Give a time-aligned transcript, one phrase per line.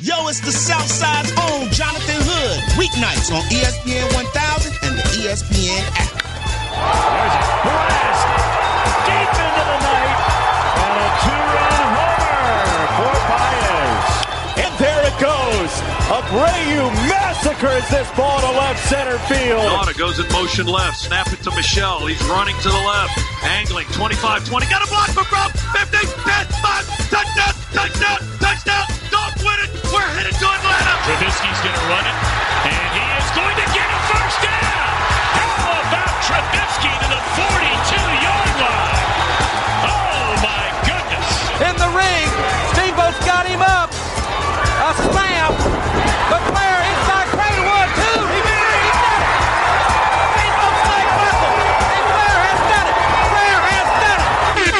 [0.00, 2.58] Yo, it's the Southside's own Jonathan Hood.
[2.80, 6.16] Weeknights on ESPN 1000 and the ESPN app.
[7.12, 8.24] There's a blast
[9.04, 10.18] deep into the night
[10.80, 14.08] and a two-run homer for Baez.
[14.64, 15.72] And there it goes.
[16.08, 19.60] Abreu massacres this ball to left center field.
[19.60, 21.04] Nauta goes in motion left.
[21.04, 22.06] Snap it to Michelle.
[22.06, 23.12] He's running to the left.
[23.44, 24.66] Angling 25 20.
[24.72, 25.52] Got a block for Brown.
[25.52, 27.12] 50 10 5.
[27.12, 27.54] Touchdown.
[27.76, 28.18] Touchdown.
[28.40, 28.91] Touchdown.
[29.92, 30.00] Dogs.
[30.00, 30.92] We're headed to Atlanta.
[31.04, 32.16] Trubisky's going to run it.
[32.64, 34.88] And he is going to get a first down.
[35.36, 39.04] How about Trubisky to the 42 yard line?
[39.84, 41.28] Oh, my goodness.
[41.60, 42.28] In the ring.
[42.72, 43.92] Steamboat's got him up.
[43.92, 45.52] A slam.
[46.32, 48.20] The player inside Craterwood, too.
[48.32, 48.80] He did it.
[48.80, 49.36] He did it.
[50.32, 51.52] Steamboat's flag whistle.
[51.92, 52.96] And Blair has done it.
[53.28, 54.20] Blair has done
[54.56, 54.72] it.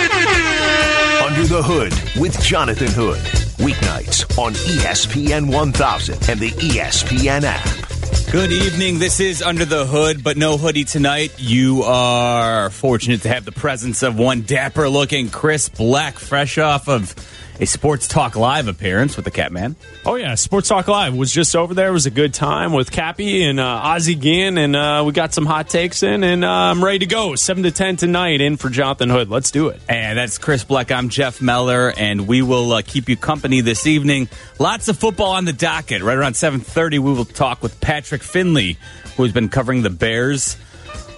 [1.29, 3.41] Under the Hood with Jonathan Hood.
[3.62, 8.33] Weeknights on ESPN 1000 and the ESPN app.
[8.33, 8.98] Good evening.
[8.98, 11.32] This is Under the Hood, but no hoodie tonight.
[11.38, 16.88] You are fortunate to have the presence of one dapper looking Chris Bleck, fresh off
[16.88, 17.15] of
[17.63, 19.77] a Sports Talk Live appearance with the Catman.
[20.05, 21.91] Oh yeah, Sports Talk Live was just over there.
[21.91, 25.32] It was a good time with Cappy and uh, Ozzy Ginn, and uh, we got
[25.32, 27.37] some hot takes in, and uh, I'm ready to go.
[27.37, 29.30] Seven to ten tonight, in for Jonathan Hood.
[29.30, 29.80] Let's do it.
[29.88, 30.90] And that's Chris Bleck.
[30.90, 34.29] I'm Jeff Meller, and we will uh, keep you company this evening.
[34.59, 36.02] Lots of football on the docket.
[36.02, 38.77] Right around 7:30, we will talk with Patrick Finley,
[39.16, 40.57] who has been covering the Bears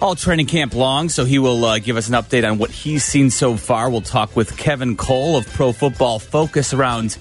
[0.01, 1.09] all training camp long.
[1.09, 3.91] So he will uh, give us an update on what he's seen so far.
[3.91, 7.17] We'll talk with Kevin Cole of Pro Football Focus around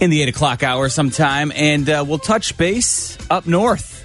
[0.00, 3.98] in the eight o'clock hour sometime, and uh, we'll touch base up north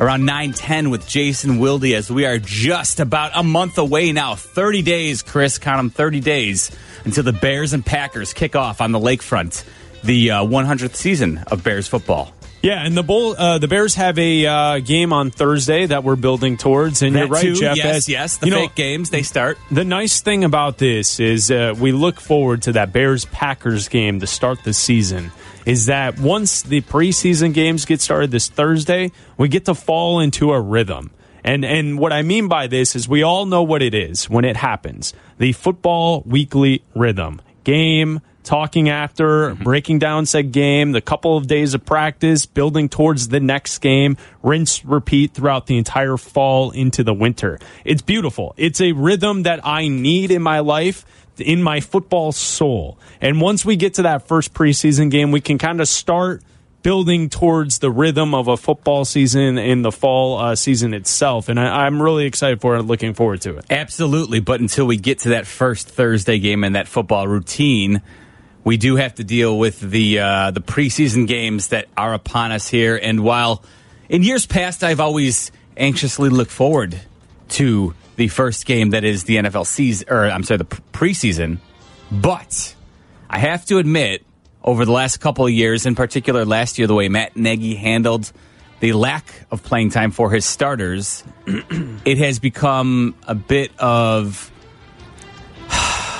[0.00, 4.80] around 9.10 with jason wilde as we are just about a month away now 30
[4.80, 6.70] days chris count them 30 days
[7.04, 9.64] until the bears and packers kick off on the lakefront
[10.02, 12.32] the uh, 100th season of bears football
[12.62, 16.16] Yeah, and the bull, uh, the Bears have a uh, game on Thursday that we're
[16.16, 17.76] building towards, and that you're right, too, Jeff.
[17.76, 21.18] yes as- yes the you know, fake games they start The nice thing about this
[21.18, 25.32] is uh, we look forward to that Bears Packers game to start the season.
[25.66, 30.52] Is that once the preseason games get started this Thursday, we get to fall into
[30.52, 31.10] a rhythm.
[31.44, 34.44] And and what I mean by this is we all know what it is when
[34.44, 35.14] it happens.
[35.38, 37.40] The football weekly rhythm.
[37.64, 43.28] Game, talking after, breaking down said game, the couple of days of practice, building towards
[43.28, 47.58] the next game, rinse, repeat throughout the entire fall into the winter.
[47.84, 48.54] It's beautiful.
[48.56, 51.04] It's a rhythm that I need in my life,
[51.38, 52.98] in my football soul.
[53.20, 56.42] And once we get to that first preseason game, we can kind of start
[56.82, 61.48] building towards the rhythm of a football season in the fall uh, season itself.
[61.48, 63.66] And I, I'm really excited for it, looking forward to it.
[63.70, 68.02] Absolutely, but until we get to that first Thursday game and that football routine,
[68.64, 72.68] we do have to deal with the uh, the preseason games that are upon us
[72.68, 72.98] here.
[73.00, 73.62] And while
[74.08, 77.00] in years past I've always anxiously looked forward
[77.50, 81.58] to the first game that is the NFL season, or I'm sorry, the preseason,
[82.10, 82.74] but
[83.28, 84.24] I have to admit,
[84.62, 88.30] over the last couple of years, in particular last year, the way Matt Nagy handled
[88.80, 94.51] the lack of playing time for his starters, it has become a bit of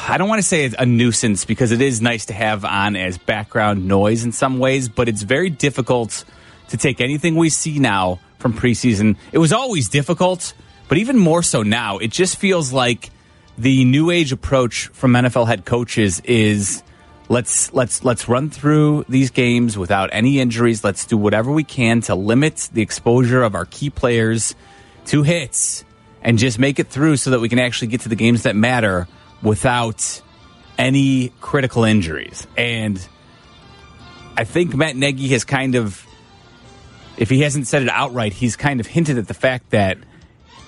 [0.09, 2.97] I don't want to say it's a nuisance because it is nice to have on
[2.97, 6.25] as background noise in some ways, but it's very difficult
[6.69, 9.17] to take anything we see now from preseason.
[9.31, 10.55] It was always difficult,
[10.89, 11.99] but even more so now.
[11.99, 13.11] It just feels like
[13.57, 16.83] the new age approach from NFL head coaches is
[17.29, 20.83] let's let's let's run through these games without any injuries.
[20.83, 24.57] Let's do whatever we can to limit the exposure of our key players
[25.07, 25.84] to hits
[26.23, 28.57] and just make it through so that we can actually get to the games that
[28.57, 29.07] matter
[29.42, 30.22] without
[30.78, 32.47] any critical injuries.
[32.56, 33.06] And
[34.36, 36.06] I think Matt Nagy has kind of,
[37.16, 39.98] if he hasn't said it outright, he's kind of hinted at the fact that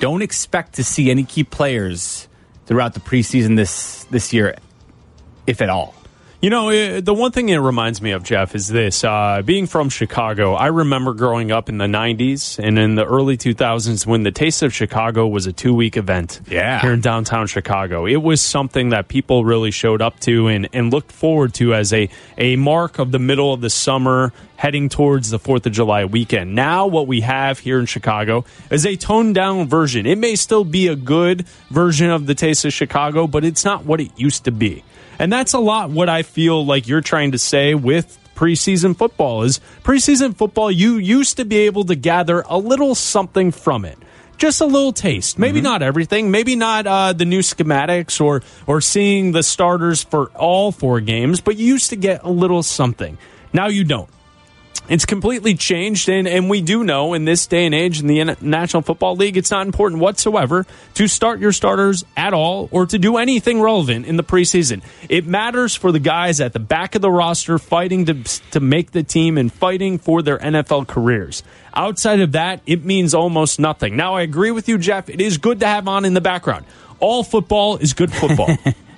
[0.01, 2.29] don't expect to see any key players
[2.67, 4.57] throughout the preseason this this year,
[5.47, 5.95] if at all.
[6.45, 9.03] You know, eh, the one thing it reminds me of, Jeff, is this.
[9.03, 13.39] Uh, being from Chicago, I remember growing up in the 90s and in the early
[13.39, 16.83] 2000s when the Taste of Chicago was a two week event Yeah.
[16.83, 18.05] here in downtown Chicago.
[18.07, 21.95] It was something that people really showed up to and, and looked forward to as
[21.95, 26.05] a, a mark of the middle of the summer heading towards the 4th of July
[26.05, 26.55] weekend.
[26.55, 30.05] Now, what we have here in Chicago is a toned down version.
[30.05, 33.87] It may still be a good version of the Taste of Chicago, but it's not
[33.87, 34.85] what it used to be.
[35.19, 39.43] And that's a lot what I feel like you're trying to say with preseason football
[39.43, 43.99] is preseason football you used to be able to gather a little something from it.
[44.37, 45.39] Just a little taste.
[45.39, 50.27] Maybe not everything, maybe not uh, the new schematics or or seeing the starters for
[50.31, 53.17] all four games, but you used to get a little something.
[53.53, 54.11] Now you don't.
[54.87, 58.37] It's completely changed, and, and we do know in this day and age in the
[58.43, 62.99] National Football League, it's not important whatsoever to start your starters at all or to
[62.99, 64.83] do anything relevant in the preseason.
[65.09, 68.15] It matters for the guys at the back of the roster fighting to,
[68.51, 71.43] to make the team and fighting for their NFL careers.
[71.75, 73.97] Outside of that, it means almost nothing.
[73.97, 75.09] Now, I agree with you, Jeff.
[75.09, 76.67] It is good to have on in the background.
[77.01, 78.57] All football is good football.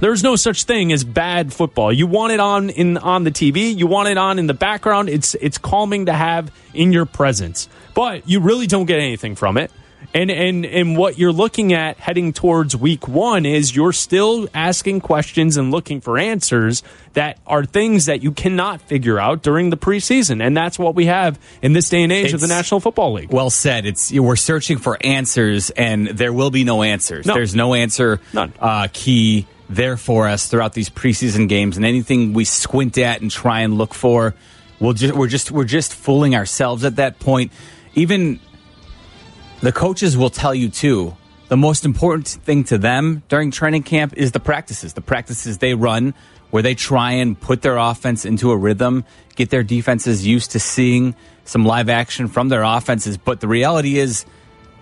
[0.00, 1.92] There's no such thing as bad football.
[1.92, 5.08] You want it on in on the TV, you want it on in the background.
[5.08, 7.68] It's it's calming to have in your presence.
[7.94, 9.72] But you really don't get anything from it.
[10.14, 15.00] And and and what you're looking at heading towards week 1 is you're still asking
[15.00, 16.84] questions and looking for answers
[17.14, 20.40] that are things that you cannot figure out during the preseason.
[20.42, 23.32] And that's what we have in this day and age of the National Football League.
[23.32, 23.84] Well said.
[23.84, 27.26] It's we're searching for answers, and there will be no answers.
[27.26, 27.34] No.
[27.34, 28.54] There's no answer None.
[28.60, 33.30] Uh, key there for us throughout these preseason games, and anything we squint at and
[33.30, 34.34] try and look for,
[34.80, 37.52] we'll just we're just we're just fooling ourselves at that point.
[37.94, 38.40] Even
[39.60, 41.16] the coaches will tell you too.
[41.48, 44.92] The most important thing to them during training camp is the practices.
[44.92, 46.14] The practices they run
[46.50, 49.04] where they try and put their offense into a rhythm,
[49.36, 51.14] get their defenses used to seeing
[51.44, 53.16] some live action from their offenses.
[53.16, 54.24] But the reality is,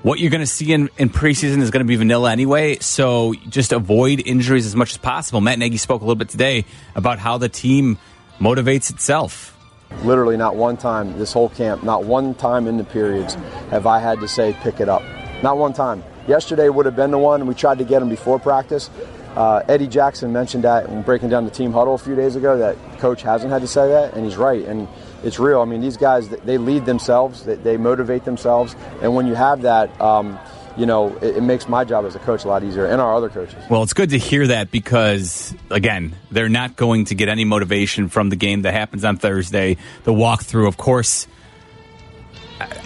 [0.06, 2.78] what you're going to see in, in preseason is going to be vanilla anyway.
[2.78, 5.40] So just avoid injuries as much as possible.
[5.40, 6.64] Matt Nagy spoke a little bit today
[6.94, 7.98] about how the team
[8.38, 9.58] motivates itself.
[10.04, 13.34] Literally, not one time this whole camp, not one time in the periods
[13.70, 15.02] have I had to say, pick it up.
[15.42, 16.04] Not one time.
[16.28, 18.90] Yesterday would have been the one, we tried to get him before practice.
[19.36, 22.76] Uh, Eddie Jackson mentioned that breaking down the team huddle a few days ago that
[22.98, 24.64] coach hasn't had to say that, and he's right.
[24.64, 24.88] And
[25.22, 25.60] it's real.
[25.60, 29.62] I mean, these guys, they lead themselves, they, they motivate themselves, and when you have
[29.62, 30.38] that, um,
[30.76, 33.14] you know, it, it makes my job as a coach a lot easier, and our
[33.14, 33.62] other coaches.
[33.68, 38.08] Well, it's good to hear that because, again, they're not going to get any motivation
[38.08, 39.76] from the game that happens on Thursday.
[40.04, 41.26] The walkthrough, of course.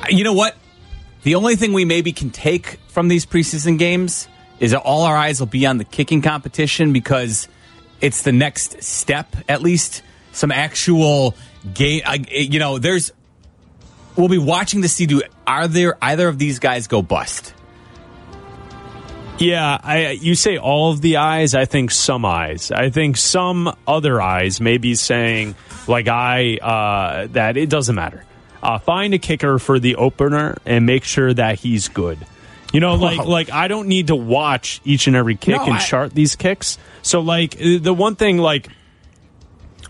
[0.09, 0.57] You know what?
[1.23, 4.27] The only thing we maybe can take from these preseason games
[4.61, 7.49] is all our eyes will be on the kicking competition because
[8.01, 10.03] it's the next step, at least.
[10.33, 11.35] Some actual
[11.75, 12.03] game.
[12.31, 13.13] You know, there's.
[14.17, 17.55] We'll be watching to see do are there either of these guys go bust?
[19.39, 21.55] Yeah, I you say all of the eyes.
[21.55, 22.71] I think some eyes.
[22.71, 25.55] I think some other eyes may be saying
[25.89, 28.25] like I uh, that it doesn't matter.
[28.63, 32.19] Uh, find a kicker for the opener and make sure that he's good.
[32.73, 35.75] You know, like like I don't need to watch each and every kick No, and
[35.75, 36.79] I- chart these kicks.
[37.03, 38.69] So like uh, the one thing like,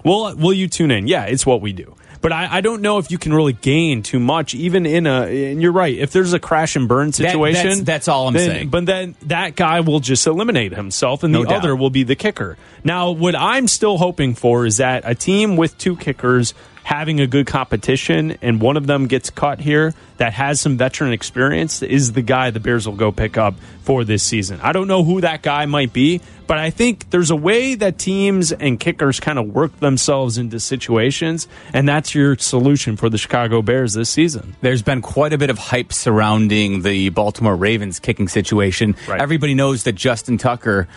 [0.05, 1.07] will will you tune in?
[1.07, 1.95] Yeah, it's what we do.
[2.23, 5.51] But I, I don't know if you can really gain too much, even in a.
[5.53, 5.97] And you're right.
[5.97, 8.69] If there's a crash and burn that's- situation, that's all I'm then- saying.
[8.69, 11.59] But then that guy will just eliminate himself, and No the doubt.
[11.61, 12.59] other will be the kicker.
[12.85, 16.53] Now, what I'm still hoping for is that a team with two kickers
[16.91, 21.13] having a good competition, and one of them gets cut here that has some veteran
[21.13, 24.59] experience, is the guy the Bears will go pick up for this season.
[24.61, 27.97] I don't know who that guy might be, but I think there's a way that
[27.97, 33.19] teams and kickers kind of work themselves into situations, and that's your solution for the
[33.19, 34.57] Chicago Bears this season.
[34.61, 38.97] There's been quite a bit of hype surrounding the Baltimore Ravens kicking situation.
[39.07, 39.21] Right.
[39.21, 40.89] Everybody knows that Justin Tucker,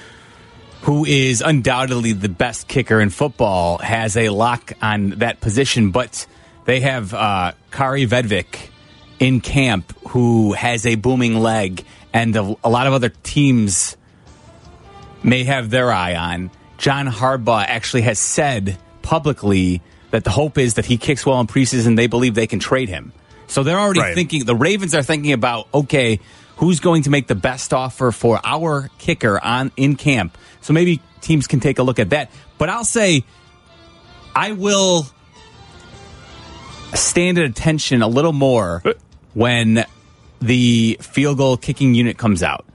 [0.84, 6.26] who is undoubtedly the best kicker in football, has a lock on that position, but
[6.66, 8.70] they have uh, Kaare Vedvik
[9.20, 13.96] in camp who has a booming leg, and a, a lot of other teams
[15.24, 16.52] may have their eye on.
[16.78, 21.48] John Harbaugh actually has said publicly that the hope is that he kicks well in
[21.48, 21.96] preseason.
[21.96, 23.14] They believe they can trade him.
[23.48, 24.16] So they're already Right.
[24.16, 26.20] thinking, the Ravens are thinking about, okay,
[26.58, 30.38] who's going to make the best offer for our kicker on in camp?
[30.64, 32.32] So maybe teams can take a look at that.
[32.58, 33.24] But I'll say,
[34.36, 35.06] I will
[36.94, 38.82] stand at attention a little more
[39.34, 39.86] when
[40.40, 42.66] the field goal kicking unit comes out.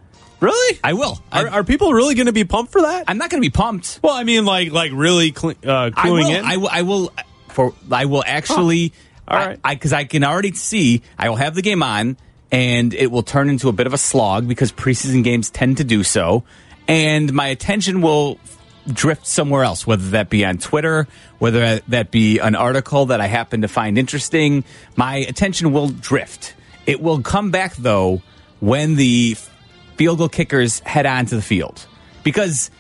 [0.41, 0.79] Really?
[0.85, 1.19] I will.
[1.33, 3.05] I, Are, are people really going to be pumped for that?
[3.09, 3.99] I'm not going to be pumped.
[4.03, 6.29] Well, I mean, like, like really cl- uh, I will.
[6.29, 6.45] in.
[6.45, 6.69] I will.
[6.71, 7.13] I will.
[7.49, 8.93] For I will actually.
[9.27, 9.59] All right.
[9.65, 12.17] I because I, can already see I will have the game on,
[12.53, 15.85] and it will turn into a bit of a slog because preseason games tend to
[15.85, 16.45] do so,
[16.89, 18.41] and my attention will
[18.91, 21.07] drift somewhere else, whether that be on Twitter,
[21.39, 24.65] whether that be an article that I happen to find interesting.
[24.97, 26.55] My attention will drift.
[26.87, 28.23] It will come back though
[28.61, 29.37] when the
[29.97, 31.87] field goal kickers head on to the field
[32.23, 32.71] because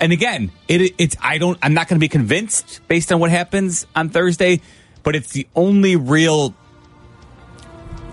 [0.00, 3.30] and again it, it's i don't i'm not going to be convinced based on what
[3.30, 4.60] happens on thursday
[5.02, 6.54] but it's the only real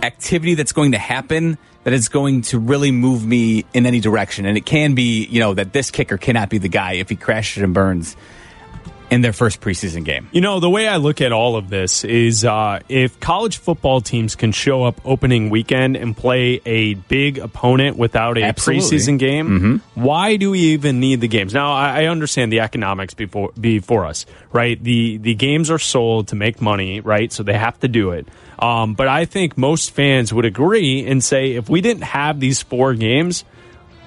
[0.03, 4.45] activity that's going to happen that is going to really move me in any direction.
[4.45, 7.15] And it can be you know that this kicker cannot be the guy if he
[7.15, 8.15] crashes and burns
[9.09, 10.27] in their first preseason game.
[10.31, 14.01] You know, the way I look at all of this is uh, if college football
[14.01, 18.97] teams can show up opening weekend and play a big opponent without a Absolutely.
[18.97, 21.53] preseason game, why do we even need the games?
[21.53, 24.81] Now, I, I understand the economics before before us, right?
[24.81, 27.31] The the games are sold to make money, right?
[27.31, 28.27] So they have to do it.
[28.57, 32.61] Um, but I think most fans would agree and say if we didn't have these
[32.61, 33.43] four games,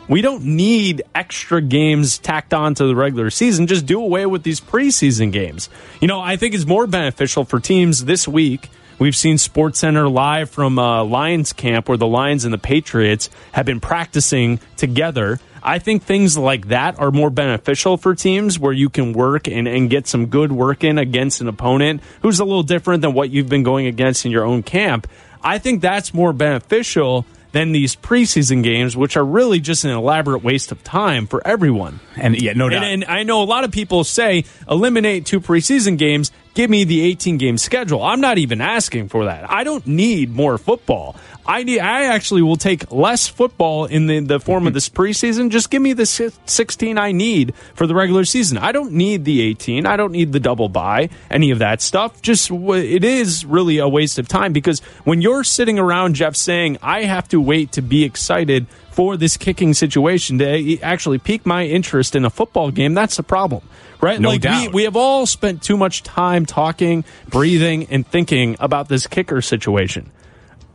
[0.09, 3.67] we don't need extra games tacked on to the regular season.
[3.67, 5.69] Just do away with these preseason games.
[6.01, 8.71] You know, I think it's more beneficial for teams this week.
[8.99, 13.31] We've seen Sports Center live from uh, Lions camp where the Lions and the Patriots
[13.53, 15.39] have been practicing together.
[15.63, 19.69] I think things like that are more beneficial for teams where you can work and,
[19.69, 23.31] and get some good work in against an opponent who's a little different than what
[23.31, 25.07] you've been going against in your own camp.
[25.43, 30.43] I think that's more beneficial than these preseason games, which are really just an elaborate
[30.43, 32.01] waste of time for everyone.
[32.17, 32.85] And yeah, no doubt.
[32.85, 36.85] And, and I know a lot of people say eliminate two preseason games, give me
[36.85, 38.03] the 18 game schedule.
[38.03, 39.51] I'm not even asking for that.
[39.51, 41.17] I don't need more football.
[41.49, 45.49] I need, I actually will take less football in the, the form of this preseason.
[45.49, 48.59] Just give me the 16 I need for the regular season.
[48.59, 49.87] I don't need the 18.
[49.87, 52.21] I don't need the double buy, any of that stuff.
[52.21, 56.77] Just it is really a waste of time because when you're sitting around, Jeff, saying,
[56.83, 61.65] I have to wait to be excited for this kicking situation to actually pique my
[61.65, 63.63] interest in a football game, that's the problem,
[64.03, 64.21] right?
[64.21, 64.67] No like doubt.
[64.67, 69.41] We, we have all spent too much time talking, breathing, and thinking about this kicker
[69.41, 70.11] situation.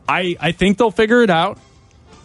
[0.08, 1.58] I, I think they'll figure it out.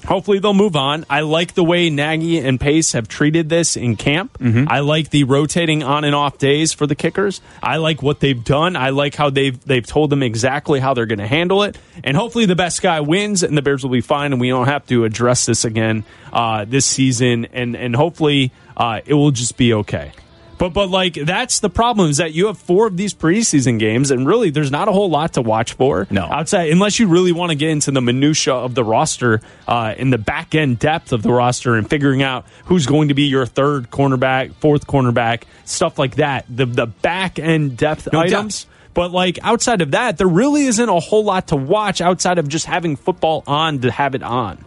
[0.05, 1.05] Hopefully they'll move on.
[1.09, 4.37] I like the way Nagy and Pace have treated this in camp.
[4.69, 7.41] I like the rotating on and off days for the kickers.
[7.61, 8.77] I like what they've done.
[8.77, 11.77] I like how they've they've told them exactly how they're going to handle it.
[12.01, 14.67] And hopefully the best guy wins and the Bears will be fine and we don't
[14.67, 19.57] have to address this again uh, this season and and hopefully uh, it will just
[19.57, 20.13] be okay.
[20.59, 24.11] But but like that's the problem is that you have four of these preseason games,
[24.11, 26.05] and really there's not a whole lot to watch for.
[26.11, 26.23] No.
[26.25, 30.09] outside unless you really want to get into the minutia of the roster, uh, in
[30.09, 33.45] the back end depth of the roster, and figuring out who's going to be your
[33.45, 36.45] third cornerback, fourth cornerback, stuff like that.
[36.49, 38.27] The the back end depth No doubt.
[38.33, 38.67] items.
[38.93, 42.49] But like outside of that, there really isn't a whole lot to watch outside of
[42.49, 44.57] just having football on to have it on.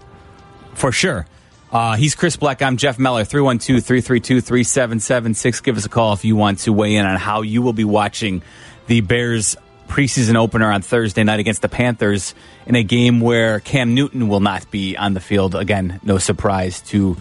[0.73, 1.27] For sure.
[1.73, 2.61] Uh, he's Chris Bleck.
[2.61, 3.25] I'm Jeff Meller.
[3.25, 5.61] 312 332 3776.
[5.63, 7.85] Give us a call if you want to weigh in on how you will be
[7.85, 8.43] watching
[8.89, 9.57] the Bears
[9.89, 12.35] preseason opener on Thursday night against the Panthers
[12.67, 15.55] in a game where Cam Newton will not be on the field.
[15.55, 17.17] Again, no surprise to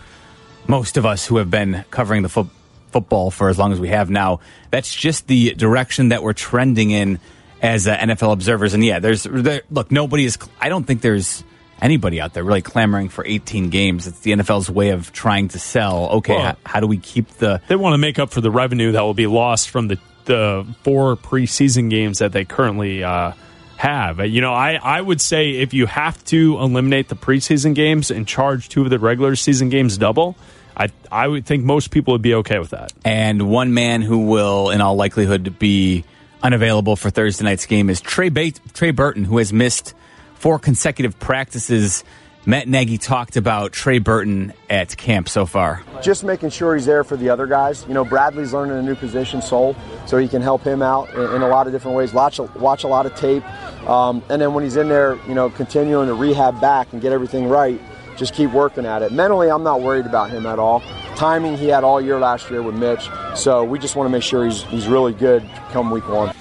[0.68, 2.50] most of us who have been covering the fo-
[2.92, 4.42] football for as long as we have now.
[4.70, 7.22] That's just the direction that we're trending in
[7.62, 8.74] as uh, NFL observers.
[8.74, 10.38] And yeah, there's there, look, nobody is.
[10.60, 11.42] I don't think there's
[11.82, 14.08] anybody out there really clamoring for 18 games.
[14.08, 16.10] It's the NFL's way of trying to sell.
[16.10, 18.52] Okay, Well- how, how do we keep the They want to make up for the
[18.52, 23.32] revenue that will be lost from the the four preseason games that they currently uh,
[23.78, 24.20] have.
[24.20, 28.12] Uh, You know, I, I would say if you have to eliminate the preseason games
[28.12, 30.36] and charge two of the regular season games double,
[30.78, 32.94] I I would think most people would be okay with that.
[33.04, 36.04] and one man who will, in all likelihood, be
[36.44, 38.30] unavailable for Thursday night's game is Trey
[38.74, 39.96] Trey Burton, who has missed
[40.42, 42.04] four consecutive practices.
[42.48, 45.84] Matt Nagy talked about Trey Burton at camp so far.
[46.02, 47.86] just making sure he's there for the other guys.
[47.88, 49.76] You know, Bradley's learning a new position, Sowell,
[50.08, 52.12] so he can help him out in, in a lot of different ways.
[52.12, 53.46] Watch, a- watch a lot of tape,
[53.88, 57.12] um, and then when he's in there, you know, continuing to rehab back and get
[57.14, 57.80] everything right,
[58.18, 59.12] just keep working at it.
[59.12, 60.82] Mentally, I'm not worried about him at all.
[61.16, 64.24] Timing he had all year last year with Mitch, so we just want to make
[64.24, 66.34] sure he's he's really good come week one.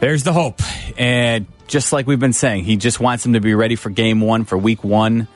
[0.00, 0.60] There's the hope.
[0.98, 4.20] And just like we've been saying, he just wants him to be ready for game
[4.20, 5.28] one, for week one.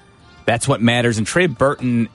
[0.45, 1.19] That's what matters.
[1.19, 2.09] And Trey Burton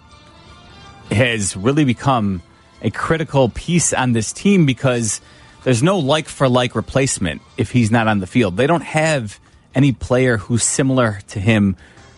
[1.11, 2.41] has really become
[2.81, 5.21] a critical piece on this team because
[5.63, 8.57] there's no like for like replacement if he's not on the field.
[8.57, 9.39] They don't have
[9.75, 11.75] any player who's similar to him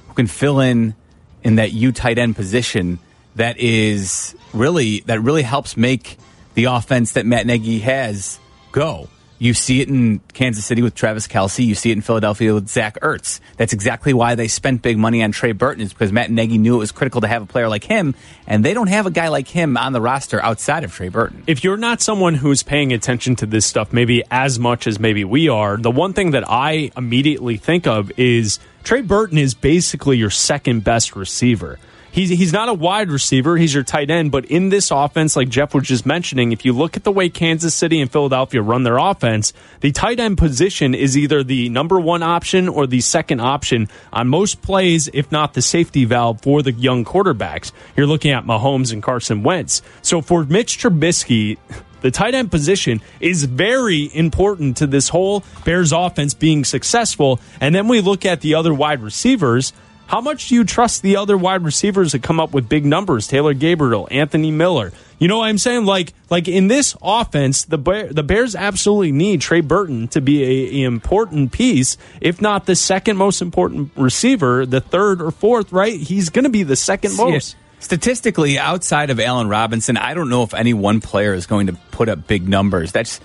[0.07, 0.95] who can fill in
[1.43, 2.99] in that U tight end position
[3.35, 6.17] that is really that really helps make
[6.53, 8.39] the offense that Matt Nagy has
[8.71, 9.09] go.
[9.43, 11.65] You see it in Kansas City with Travis Kelce.
[11.65, 13.41] You see it in Philadelphia with Zach Ertz.
[13.57, 16.75] That's exactly why they spent big money on Trey Burton, is because Matt Nagy knew
[16.75, 18.15] it was critical to have a player like him,
[18.47, 21.43] and they don't have a guy like him on the roster outside of Trey Burton.
[21.45, 25.25] if you're not someone who's paying attention to this stuff maybe as much as maybe
[25.25, 30.15] we are, the one thing that I immediately think of is Trey Burton is basically
[30.15, 31.79] your second best receiver.
[32.13, 35.49] He's, he's not a wide receiver, he's your tight end, but in this offense, like
[35.49, 38.83] Jeff was just mentioning, if you look at the way Kansas City and Philadelphia run
[38.83, 43.41] their offense, the tight end position is either the number one option or the second
[43.41, 47.71] option on most plays, if not the safety valve for the young quarterbacks.
[47.97, 49.81] You're looking at Mahomes and Carson Wentz.
[50.03, 51.57] So for Mitch Trubisky,
[52.03, 57.39] The tight end position is very important to this whole Bears offense being successful.
[57.61, 59.71] And then we look at the other wide receivers.
[60.07, 63.27] How much do you trust the other wide receivers to come up with big numbers?
[63.27, 64.91] Taylor Gabriel, Anthony Miller.
[65.17, 65.85] You know what I'm saying?
[65.85, 70.43] Like, like in this offense, the Bear, the Bears absolutely need Trey Burton to be
[70.43, 75.71] a, a important piece, if not the second most important receiver, the third or fourth.
[75.71, 75.99] Right?
[75.99, 77.55] He's going to be the second most.
[77.79, 81.73] Statistically, outside of Allen Robinson, I don't know if any one player is going to
[81.91, 82.93] put up big numbers.
[82.93, 83.19] That's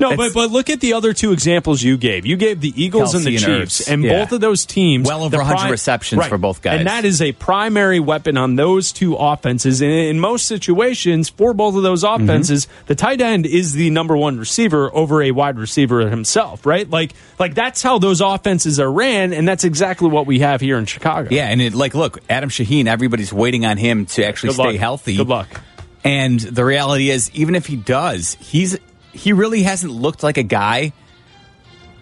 [0.00, 2.26] No, but but look at the other two examples you gave.
[2.26, 3.92] You gave the Eagles and the Kelce and Chiefs, Ertz.
[3.92, 4.20] and Yeah.
[4.20, 6.78] both of those teams Well over the 100 receptions for both guys.
[6.78, 9.80] and that is a primary weapon on those two offenses.
[9.80, 12.24] And in most situations, for both of those Mm-hmm.
[12.24, 16.88] offenses, the tight end is the number one receiver over a wide receiver himself, right?
[16.88, 20.78] Like like that's how those offenses are ran, and that's exactly what we have here
[20.78, 21.28] in Chicago.
[21.30, 24.64] yeah, and it like look, Adam Shaheen, everybody's waiting on him to actually Good stay
[24.64, 24.76] luck.
[24.76, 25.16] healthy.
[25.16, 25.60] Good luck.
[26.02, 28.76] And the reality is, even if he does, he's
[29.14, 30.92] he really hasn't looked like a guy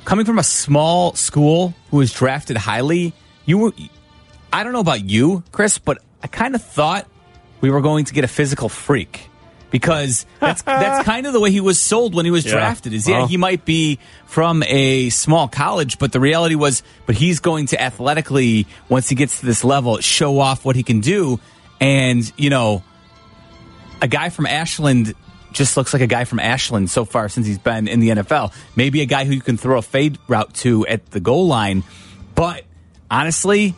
[0.05, 3.13] coming from a small school who was drafted highly.
[3.47, 3.73] You were,
[4.53, 7.07] I don't know about you, Chris, but I kind of thought
[7.61, 9.29] we were going to get a physical freak
[9.71, 12.53] because that's that's kind of the way he was sold when he was Yeah.
[12.53, 12.93] drafted.
[12.93, 13.27] Is yeah, Well.
[13.29, 17.81] he might be from a small college, but the reality was, but he's going to
[17.81, 21.39] athletically once he gets to this level show off what he can do,
[21.81, 22.83] and you know
[24.01, 25.15] a guy from Ashland
[25.53, 28.53] just looks like a guy from Ashland so far since he's been in the NFL.
[28.77, 31.85] Maybe a guy who you can throw a fade route to at the goal line,
[32.35, 32.65] but
[33.11, 33.75] honestly,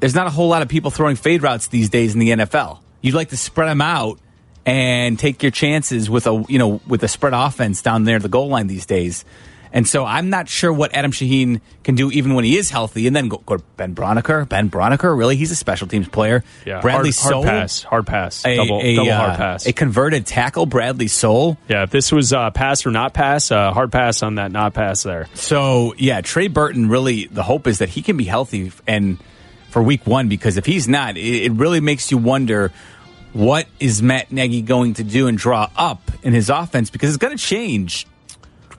[0.00, 2.78] there's not a whole lot of people throwing fade routes these days in the NFL.
[3.02, 4.18] You'd like to spread them out
[4.66, 8.22] and take your chances with a you know with a spread offense down there at
[8.22, 9.24] the goal line these days.
[9.72, 13.06] And so I'm not sure what Adam Shaheen can do even when he is healthy.
[13.06, 14.48] And then go, go to Ben Braunecker.
[14.48, 15.36] Ben Braunecker, really?
[15.36, 16.44] He's a special teams player.
[16.66, 19.66] Yeah, Bradley hard, Sowell, hard pass, hard pass, a, double, a, double uh, hard pass.
[19.66, 21.56] A converted tackle, Bradley Sowell.
[21.68, 24.74] yeah, if this was uh, pass or not pass, uh, hard pass on that not
[24.74, 25.28] pass there.
[25.34, 26.88] So yeah, Trey Burton.
[26.88, 29.18] Really, the hope is that he can be healthy and
[29.70, 32.72] for Week One because if he's not, it, it really makes you wonder
[33.32, 37.18] what is Matt Nagy going to do and draw up in his offense because it's
[37.18, 38.06] going to change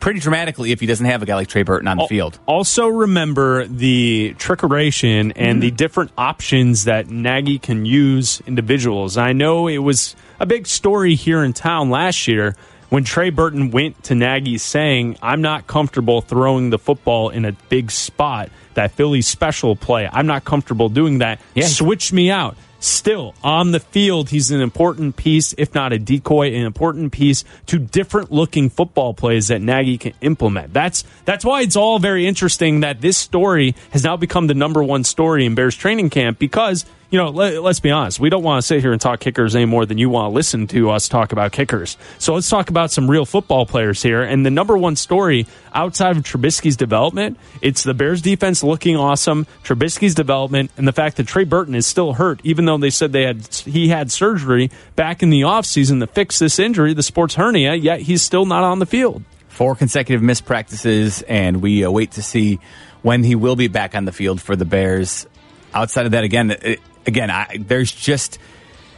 [0.01, 2.37] pretty dramatically if he doesn't have a guy like Trey Burton on the field.
[2.45, 9.15] Also, remember the trickeration and the different options that Nagy can use individuals.
[9.15, 12.55] I know it was a big story here in town last year
[12.89, 17.53] when Trey Burton went to Nagy saying, I'm not comfortable throwing the football in a
[17.69, 20.09] big spot, that Philly special play.
[20.11, 21.39] I'm not comfortable doing that.
[21.55, 21.67] Yeah.
[21.67, 22.57] Switch me out.
[22.83, 27.43] Still, on the field, he's an important piece, if not a decoy, an important piece
[27.67, 30.73] to different looking football plays that Nagy can implement.
[30.73, 34.81] That's that's why it's all very interesting that this story has now become the number
[34.81, 38.21] one story in Bears training camp because you know, let, us be honest.
[38.21, 40.34] We don't want to sit here and talk kickers any more than you want to
[40.34, 41.97] listen to us talk about kickers.
[42.19, 44.21] So let's talk about some real football players here.
[44.21, 49.45] And the number one story outside of Trubisky's development, it's the Bears defense looking awesome,
[49.62, 53.12] Trubisky's development, and the fact that Trey Burton is still hurt, even though they said
[53.12, 57.36] they had he had surgery back in the offseason to fix this injury, the sports
[57.36, 59.21] hernia, yet he's still not on the field.
[59.50, 62.62] Four consecutive missed practices, and we uh, wait to see
[63.02, 65.28] when he will be back on the field for the Bears.
[65.74, 68.39] Outside of that, again, it, again, I, there's just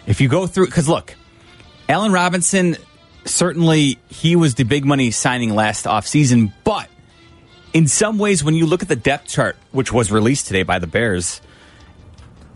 [0.06, 1.16] if you go through because look,
[1.88, 2.78] Allen Robinson
[3.26, 6.90] certainly he was the big money signing last offseason, but
[7.74, 10.78] in some ways, when you look at the depth chart, which was released today by
[10.78, 11.42] the Bears,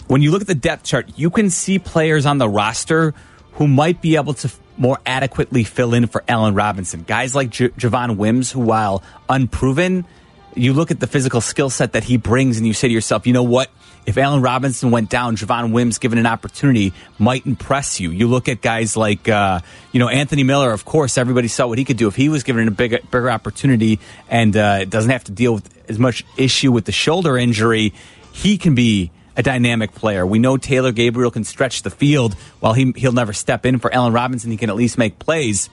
[0.08, 3.14] when you look at the depth chart, you can see players on the roster
[3.54, 7.04] who might be able to more adequately fill in for Allen Robinson.
[7.04, 10.06] Guys like J- Javon Wims, who while unproven,
[10.54, 13.26] you look at the physical skill set that he brings and you say to yourself,
[13.26, 13.72] you know what?
[14.08, 18.10] If Allen Robinson went down, Javon Wims, given an opportunity, might impress you.
[18.10, 19.60] You look at guys like, uh,
[19.92, 20.72] you know, Anthony Miller.
[20.72, 23.30] Of course, everybody saw what he could do if he was given a bigger, bigger
[23.30, 27.94] opportunity and uh, doesn't have to deal with as much issue with the shoulder injury.
[28.32, 30.26] He can be a dynamic player.
[30.26, 32.36] We know Taylor Gabriel can stretch the field.
[32.62, 35.70] While he he'll never step in for Allen Robinson, he can at least make plays.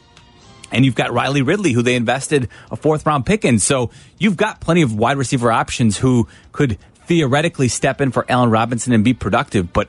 [0.72, 3.60] And you've got Riley Ridley, who they invested a fourth round pick in.
[3.60, 8.50] So you've got plenty of wide receiver options who could theoretically step in for Allen
[8.50, 9.72] Robinson and be productive.
[9.72, 9.88] But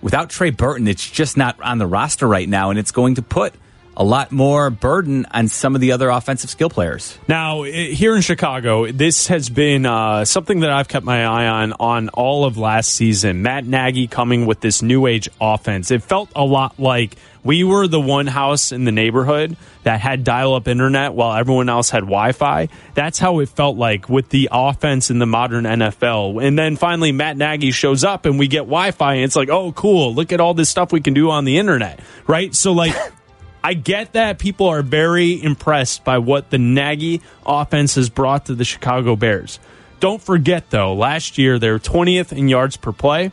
[0.00, 2.70] without Trey Burton, it's just not on the roster right now.
[2.70, 3.54] And it's going to put
[4.02, 7.16] a lot more burden on some of the other offensive skill players.
[7.28, 11.72] Now, here in Chicago, this has been uh, something that I've kept my eye on
[11.74, 13.42] on all of last season.
[13.42, 15.92] Matt Nagy coming with this new age offense.
[15.92, 20.24] It felt a lot like we were the one house in the neighborhood that had
[20.24, 22.68] dial up internet while everyone else had Wi Fi.
[22.94, 26.44] That's how it felt like with the offense in the modern NFL.
[26.44, 29.48] And then finally, Matt Nagy shows up and we get Wi Fi, and it's like,
[29.48, 30.12] oh, cool.
[30.12, 32.52] Look at all this stuff we can do on the internet, right?
[32.52, 32.96] So, like,
[33.64, 38.54] I get that people are very impressed by what the Nagy offense has brought to
[38.54, 39.60] the Chicago Bears.
[40.00, 43.30] Don't forget, though, last year they were 20th in yards per play,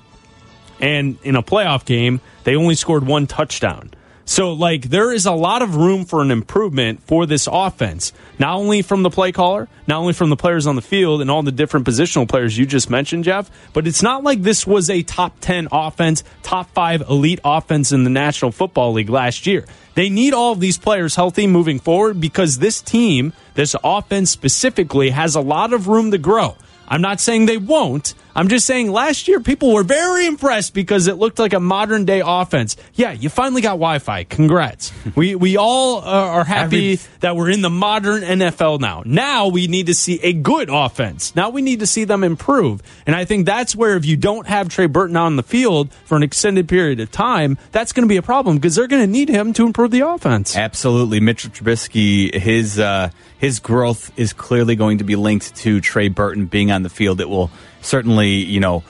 [0.79, 3.91] and in a playoff game, they only scored one touchdown.
[4.29, 8.57] So, like, there is a lot of room for an improvement for this offense, not
[8.57, 11.41] only from the play caller, not only from the players on the field and all
[11.41, 15.01] the different positional players you just mentioned, Jeff, but it's not like this was a
[15.01, 19.65] top 10 offense, top five elite offense in the National Football League last year.
[19.95, 25.09] They need all of these players healthy moving forward because this team, this offense specifically,
[25.09, 26.55] has a lot of room to grow.
[26.87, 28.13] I'm not saying they won't.
[28.39, 32.05] I'm just saying last year people were very impressed because it looked like a modern
[32.05, 32.77] day offense.
[32.93, 34.23] Yeah, you finally got Wi-Fi.
[34.23, 34.93] Congrats.
[35.15, 39.03] we we all uh, are happy Every- that we're in the modern NFL now.
[39.05, 41.35] Now we need to see a good offense.
[41.35, 42.81] Now we need to see them improve.
[43.05, 46.15] And I think that's where if you don't have Trey Burton on the field for
[46.15, 49.11] an extended period of time, that's going to be a problem because they're going to
[49.11, 50.55] need him to improve the offense.
[50.55, 52.33] Absolutely, Mitchell Trubisky.
[52.33, 56.83] His uh, his growth is clearly going to be linked to Trey Burton being on
[56.83, 57.19] the field.
[57.19, 58.83] It will certainly, you know,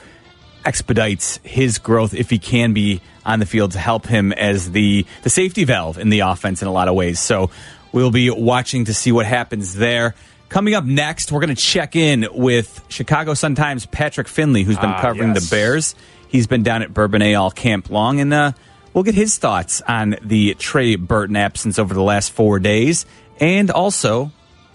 [0.66, 5.06] expedites his growth if he can be on the field to help him as the
[5.24, 7.20] the safety valve in the offense in a lot of ways.
[7.20, 7.50] So
[7.92, 10.16] we'll be watching to see what happens there.
[10.50, 14.78] Coming up next, we're going to check in with Chicago Sun Times Patrick Finley, who's
[14.78, 15.48] been Ah, covering yes.
[15.50, 15.96] the Bears.
[16.28, 18.52] He's been down at Bourbonnais all camp long, and uh,
[18.94, 23.06] we'll get his thoughts on the Trey Burton absence over the last four days,
[23.40, 24.32] and also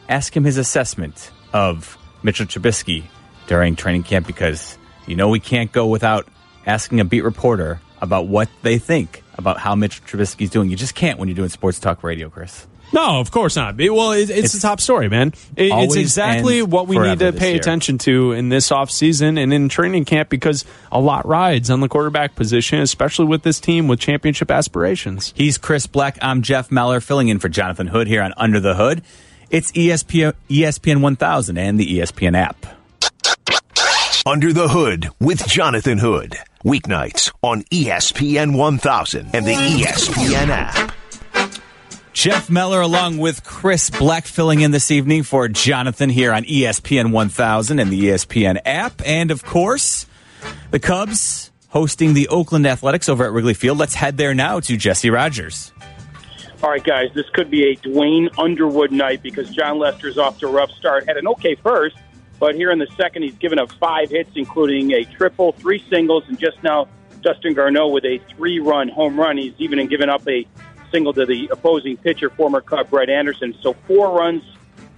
[0.09, 3.05] ask him his assessment of Mitchell Trubisky
[3.47, 6.27] during training camp because you know we can't go without
[6.67, 10.71] asking a beat reporter about what they think about how Mitchell Trubisky's doing.
[10.71, 12.67] You just can't when you're doing sports talk radio, Chris.
[12.93, 13.81] No, of course not.
[13.81, 15.33] It- Well, it, it's, It's the top story, man.
[15.57, 17.57] It- it's exactly what we need to pay year.
[17.61, 21.89] attention to in this offseason and in training camp because a lot rides on the
[21.89, 25.33] quarterback position, especially with this team with championship aspirations.
[25.37, 26.19] He's Chris Bleck.
[26.23, 29.03] I'm Jeff Meller, filling in for Jonathan Hood here on Under the Hood.
[29.51, 32.65] It's ESPN, ESPN 1000 and the ESPN app.
[34.27, 36.39] Under the Hood with Jonathan Hood.
[36.65, 40.95] Weeknights on ESPN 1000 and the ESPN app.
[42.15, 47.13] Jeff Meller along with Chris Bleck filling in this evening for Jonathan here on ESPN
[47.13, 49.03] 1000 and the ESPN app.
[49.05, 50.07] And of course,
[50.71, 53.77] the Cubs hosting the Oakland Athletics over at Wrigley Field.
[53.77, 55.71] Let's head there now to Jesse Rogers.
[56.63, 60.47] All right, guys, this could be a Duane Underwood night because Jon Lester's off to
[60.47, 61.07] a rough start.
[61.07, 61.97] Had an okay first,
[62.45, 66.25] but here in the second, he's given up five hits, including a triple, three singles,
[66.29, 66.87] and just now
[67.23, 69.39] Dustin Garneau with a three-run home run.
[69.39, 70.47] He's even given up a
[70.93, 73.55] single to the opposing pitcher, former Cub Brett Anderson.
[73.63, 74.43] So four runs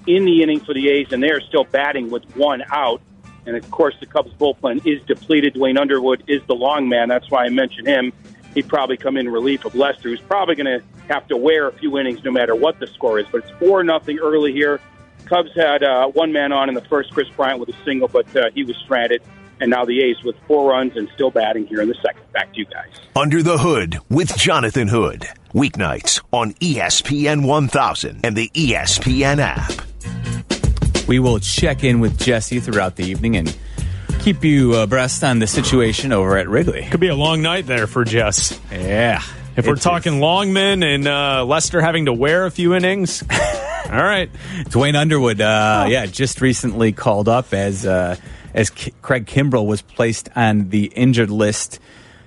[0.09, 3.01] in the inning for the A's, and they are still batting with one out.
[3.47, 5.55] And of course, the Cubs bullpen is depleted.
[5.55, 7.09] Duane Underwood is the long man.
[7.09, 8.13] That's why I mentioned him.
[8.57, 11.73] He'd probably come in relief of Lester, who's probably going to have to wear a
[11.73, 13.27] few innings no matter what the score is.
[13.31, 14.81] But it's four nothing early here.
[15.27, 18.35] Cubs had uh, one man on in the first, Kris Bryant with a single, but
[18.37, 19.23] uh, he was stranded.
[19.61, 22.31] And now the A's with four runs and still batting here in the second.
[22.33, 22.93] Back to you guys.
[23.15, 25.27] Under the Hood with Jonathan Hood.
[25.55, 31.09] Weeknights on ESPN 1000 and the ESPN app.
[31.09, 33.57] We will check in with Jesse throughout the evening and
[34.21, 36.87] keep you abreast on the situation over at Wrigley.
[36.91, 38.61] Could be a long night there for Jess.
[38.71, 39.23] Yeah.
[39.57, 40.21] If we're talking is.
[40.21, 43.23] Longman and uh, Lester having to wear a few innings,
[43.91, 44.31] all right.
[44.71, 48.17] Duane Underwood, uh, yeah, just recently called up as uh,
[48.55, 51.79] as K- Craig Kimbrel was placed on the injured list.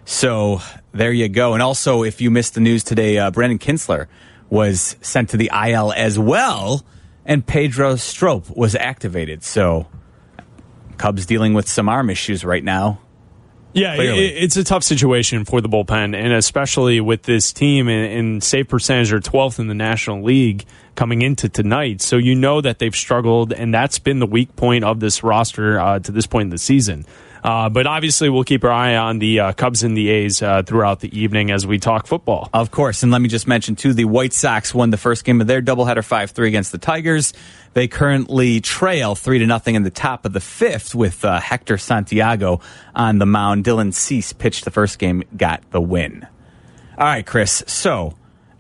[0.06, 1.54] So there you go.
[1.54, 4.08] And also, if you missed the news today, uh, Brandon Kintzler
[4.50, 6.84] was sent to the IL as well,
[7.26, 9.44] and Pedro Strop was activated.
[9.44, 9.88] So
[10.98, 13.00] Cubs dealing with some arm issues right now.
[13.74, 18.12] Yeah, it, it's a tough situation for the bullpen, and especially with this team and,
[18.12, 22.02] in save percentage or 12th in the National League coming into tonight.
[22.02, 25.80] So you know that they've struggled, and that's been the weak point of this roster
[25.80, 27.06] uh, to this point in the season.
[27.44, 30.64] Uh, but obviously, we'll keep our eye on the uh, Cubs and the A's uh,
[30.64, 32.50] throughout the evening as we talk football.
[32.54, 35.42] Of course, and let me just mention too, the White Sox won the first game
[35.42, 37.34] of their doubleheader five three against the Tigers.
[37.74, 41.78] They currently trail three to nothing in the top of the fifth with uh, Hector
[41.78, 42.62] Santiago
[42.96, 43.64] on the mound.
[43.64, 46.28] Dylan Cease pitched the first game, got the win.
[46.98, 47.64] All right, Chris.
[47.68, 48.16] So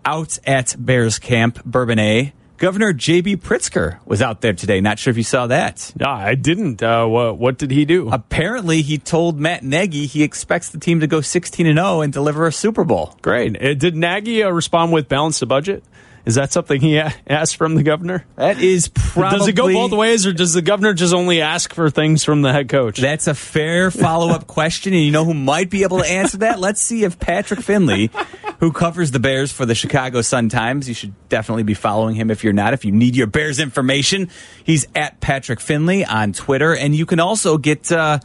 [0.05, 3.37] out at Bears camp, Bourbonnais, Governor J.B.
[3.37, 4.81] Pritzker was out there today.
[4.81, 5.93] Not sure if you saw that.
[5.97, 6.83] Yeah, I didn't.
[6.83, 8.09] Uh, what, what did he do?
[8.11, 12.11] Apparently, he told Matt Nagy he expects the team to go 16 and 0 and
[12.11, 13.17] deliver a Super Bowl.
[13.21, 13.55] Great.
[13.55, 15.85] Uh, did Nagy uh, respond with balance the budget?
[16.29, 18.23] Is that something he asked from the governor?
[18.35, 19.39] That is probably.
[19.39, 22.43] Does it go both ways, or does the governor just only ask for things from
[22.43, 22.99] the head coach?
[22.99, 26.37] That's a fair follow up question, and you know who might be able to answer
[26.37, 26.59] that?
[26.59, 28.11] Let's see if Patrick Finley,
[28.59, 32.29] who covers the Bears for the Chicago Sun Times, you should definitely be following him
[32.29, 32.73] if you're not.
[32.73, 34.29] If you need your Bears information,
[34.63, 37.91] he's at Patrick Finley on Twitter, and you can also get.
[37.91, 38.19] Uh,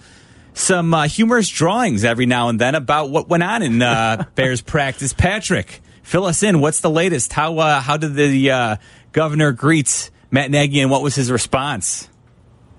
[0.57, 4.61] some uh, humorous drawings every now and then about what went on in uh, Bears
[4.61, 5.13] practice.
[5.13, 6.61] Patrick, fill us in.
[6.61, 7.33] What's the latest?
[7.33, 8.77] How uh, how did the uh,
[9.11, 12.09] governor greet Matt Nagy, and what was his response?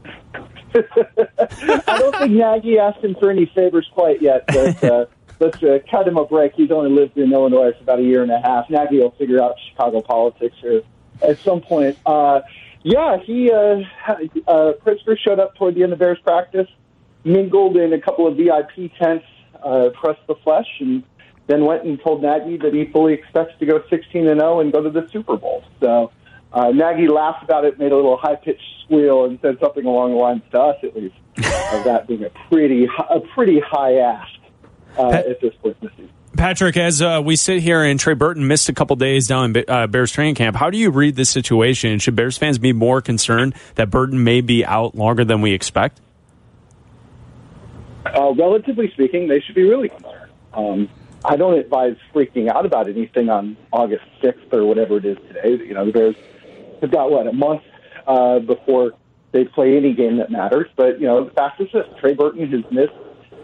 [0.76, 5.06] I don't think Nagy asked him for any favors quite yet, but uh,
[5.40, 6.54] let's uh, cut him a break.
[6.54, 8.70] He's only lived in Illinois for about a year and a half.
[8.70, 10.84] Nagy will figure out Chicago politics here
[11.22, 11.98] at some point.
[12.06, 12.42] Uh,
[12.84, 13.82] yeah, he uh,
[14.48, 16.68] uh, Pritzker showed up toward the end of Bears practice,
[17.24, 19.26] mingled in a couple of VIP tents,
[19.64, 21.04] uh, pressed the flesh, and
[21.48, 24.72] then went and told Nagy that he fully expects to go 16 and 0 and
[24.72, 25.64] go to the Super Bowl.
[25.80, 26.12] So
[26.54, 30.12] uh, Nagy laughed about it, made a little high pitched squeal, and said something along
[30.12, 34.40] the lines to us, at least, of that being a pretty a pretty high ask
[34.98, 36.10] uh, at this point in the season.
[36.36, 39.64] Patrick, as uh, we sit here and Trey Burton missed a couple days down in
[39.68, 42.00] uh, Bears training camp, how do you read this situation?
[42.00, 46.02] Should Bears fans be more concerned that Burton may be out longer than we expect?
[48.06, 50.32] Uh, relatively speaking, they should be really concerned.
[50.54, 50.90] Um,
[51.28, 55.64] I don't advise freaking out about anything on August 6th or whatever it is today.
[55.64, 56.16] You know, the Bears
[56.82, 57.64] have got, what, a month
[58.06, 58.94] uh, before
[59.32, 60.68] they play any game that matters.
[60.76, 62.94] But, you know, the fact is this Trey Burton has missed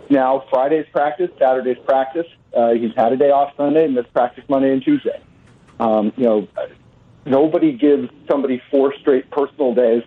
[0.10, 2.28] now Friday's practice, Saturday's practice.
[2.56, 5.20] Uh, he's had a day off Sunday and missed practice Monday and Tuesday.
[5.80, 6.48] Um, you know,
[7.26, 10.04] nobody gives somebody four straight personal days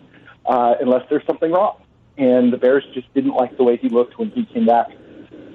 [0.46, 1.80] uh, unless there's something wrong.
[2.16, 4.90] And the Bears just didn't like the way he looked when he came back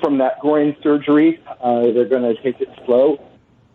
[0.01, 1.41] from that groin surgery.
[1.61, 3.23] Uh, they're going to take it slow,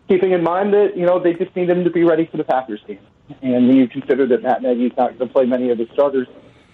[0.09, 2.45] keeping in mind that you know they just need him to be ready for the
[2.45, 2.99] Packers game.
[3.43, 6.29] And when you consider that Matt Nagy's not going to play many of the starters,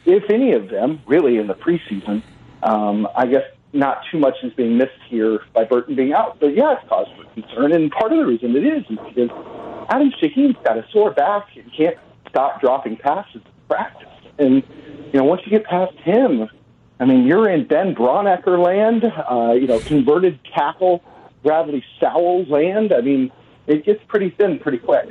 [0.04, 2.22] if any of them, really in the preseason,
[2.62, 6.40] um, I guess not too much is being missed here by Burton being out.
[6.40, 7.72] But yeah, it's cause concern.
[7.72, 9.30] And part of the reason it is is because
[9.88, 11.96] Adam Shaheen's got a sore back and can't
[12.28, 14.08] stop dropping passes in practice.
[14.38, 14.62] And,
[15.12, 16.48] you know, once you get past him,
[17.00, 21.02] I mean, you're in Ben Braunecker land, uh, you know, converted tackle
[21.42, 22.92] Bradley Sowell land.
[22.92, 23.32] I mean,
[23.66, 25.08] it gets pretty thin pretty quick.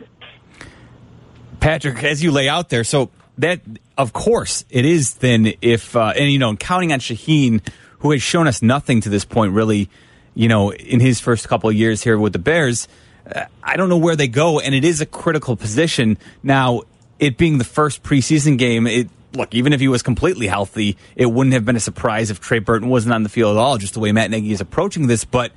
[1.60, 3.62] Patrick, as you lay out there, so that,
[3.98, 7.68] of course, it is thin if, uh, and, you know, counting on Shaheen,
[8.00, 9.90] who has shown us nothing to this point, really,
[10.36, 12.88] you know, in his first couple of years here with the Bears.
[13.26, 16.18] Uh, I don't know where they go, and it is a critical position.
[16.44, 16.84] Now,
[17.18, 21.28] it being the first preseason game, it look, even if he was completely healthy, it
[21.28, 23.94] wouldn't have been a surprise if Trey Burton wasn't on the field at all, just
[23.94, 25.26] the way Matt Nagy is approaching this.
[25.26, 25.52] But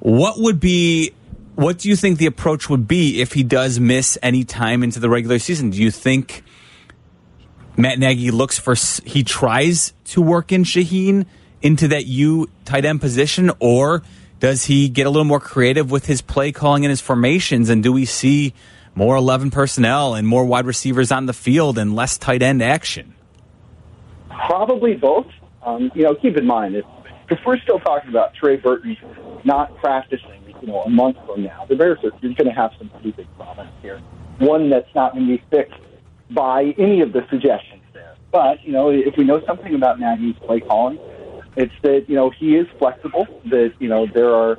[0.00, 1.12] what would be,
[1.54, 5.00] what do you think the approach would be if he does miss any time into
[5.00, 5.70] the regular season?
[5.70, 6.42] Do you think
[7.76, 11.26] Matt Nagy looks for, he tries to work in Shaheen
[11.62, 14.02] into that U tight end position, or
[14.40, 17.70] does he get a little more creative with his play calling and his formations?
[17.70, 18.52] And do we see
[18.94, 23.14] more 11 personnel and more wide receivers on the field and less tight end action?
[24.28, 25.26] Probably both.
[25.62, 26.84] Um, you know, keep in mind, if,
[27.30, 28.96] if we're still talking about Trey Burton
[29.44, 32.88] not practicing, you know, a month from now, the Bears are going to have some
[32.90, 33.98] pretty big problems here.
[34.38, 35.80] One that's not going to be fixed
[36.30, 38.16] by any of the suggestions there.
[38.30, 40.98] But, you know, if we know something about Nagy's play calling,
[41.56, 44.58] it's that, you know, he is flexible, that, you know, there are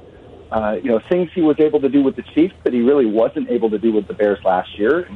[0.52, 3.06] uh, you know, things he was able to do with the Chiefs that he really
[3.06, 5.10] wasn't able to do with the Bears last year.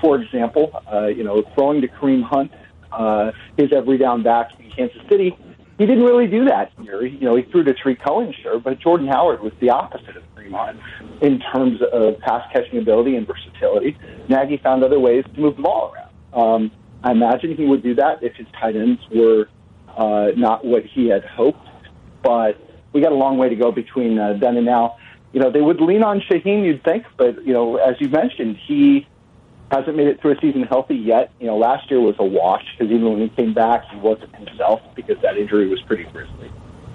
[0.00, 2.50] For example, uh, you know, throwing to Kareem Hunt,
[2.90, 5.36] uh, his every down back in Kansas City,
[5.78, 7.04] he didn't really do that here.
[7.04, 10.22] You know, he threw to Tarik Cohen, sure, but Jordan Howard was the opposite of
[10.34, 10.80] Kareem Hunt
[11.22, 13.96] in terms of pass catching ability and versatility.
[14.28, 16.06] Nagy found other ways to move the ball around.
[16.32, 16.70] Um,
[17.04, 19.48] I imagine he would do that if his tight ends were
[19.96, 21.66] uh, not what he had hoped,
[22.22, 22.58] but
[22.96, 24.96] we got a long way to go between uh, then and now.
[25.34, 28.56] You know, they would lean on Shaheen, you'd think, but you know, as you mentioned,
[28.66, 29.06] he
[29.70, 31.30] hasn't made it through a season healthy yet.
[31.38, 34.34] You know, last year was a wash because even when he came back, he wasn't
[34.34, 36.50] himself because that injury was pretty grisly.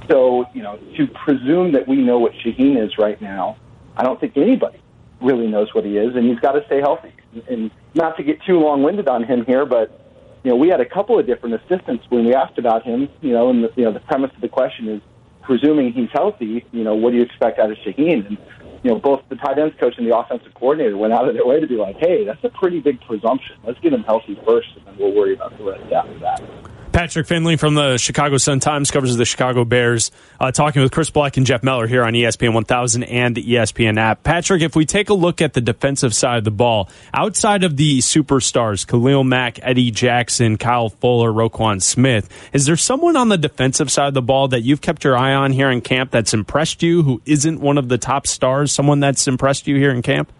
[0.09, 3.57] So, you know, to presume that we know what Shaheen is right now,
[3.95, 4.81] I don't think anybody
[5.21, 7.13] really knows what he is, and he's got to stay healthy.
[7.47, 9.99] And not to get too long-winded on him here, but
[10.43, 13.07] you know, we had a couple of different assistants when we asked about him.
[13.21, 15.01] You know, and the, you know, the premise of the question is
[15.41, 18.25] presuming he's healthy, you know, what do you expect out of Shaheen?
[18.27, 18.37] And,
[18.83, 21.45] you know, both the tight ends coach and the offensive coordinator went out of their
[21.45, 23.57] way to be like, hey, that's a pretty big presumption.
[23.63, 26.70] Let's get him healthy first, and then we'll worry about the rest after that.
[26.91, 31.09] Patrick Finley from the Chicago Sun Times covers the Chicago Bears, uh, talking with Chris
[31.09, 34.23] Bleck and Jeff Meller here on ESPN 1000 and the ESPN app.
[34.23, 37.77] Patrick, if we take a look at the defensive side of the ball, outside of
[37.77, 43.37] the superstars, Khalil Mack, Eddie Jackson, Kyle Fuller, Roquan Smith, is there someone on the
[43.37, 46.33] defensive side of the ball that you've kept your eye on here in camp that's
[46.33, 50.01] impressed you, who isn't one of the top stars, someone that's impressed you here in
[50.01, 50.31] camp?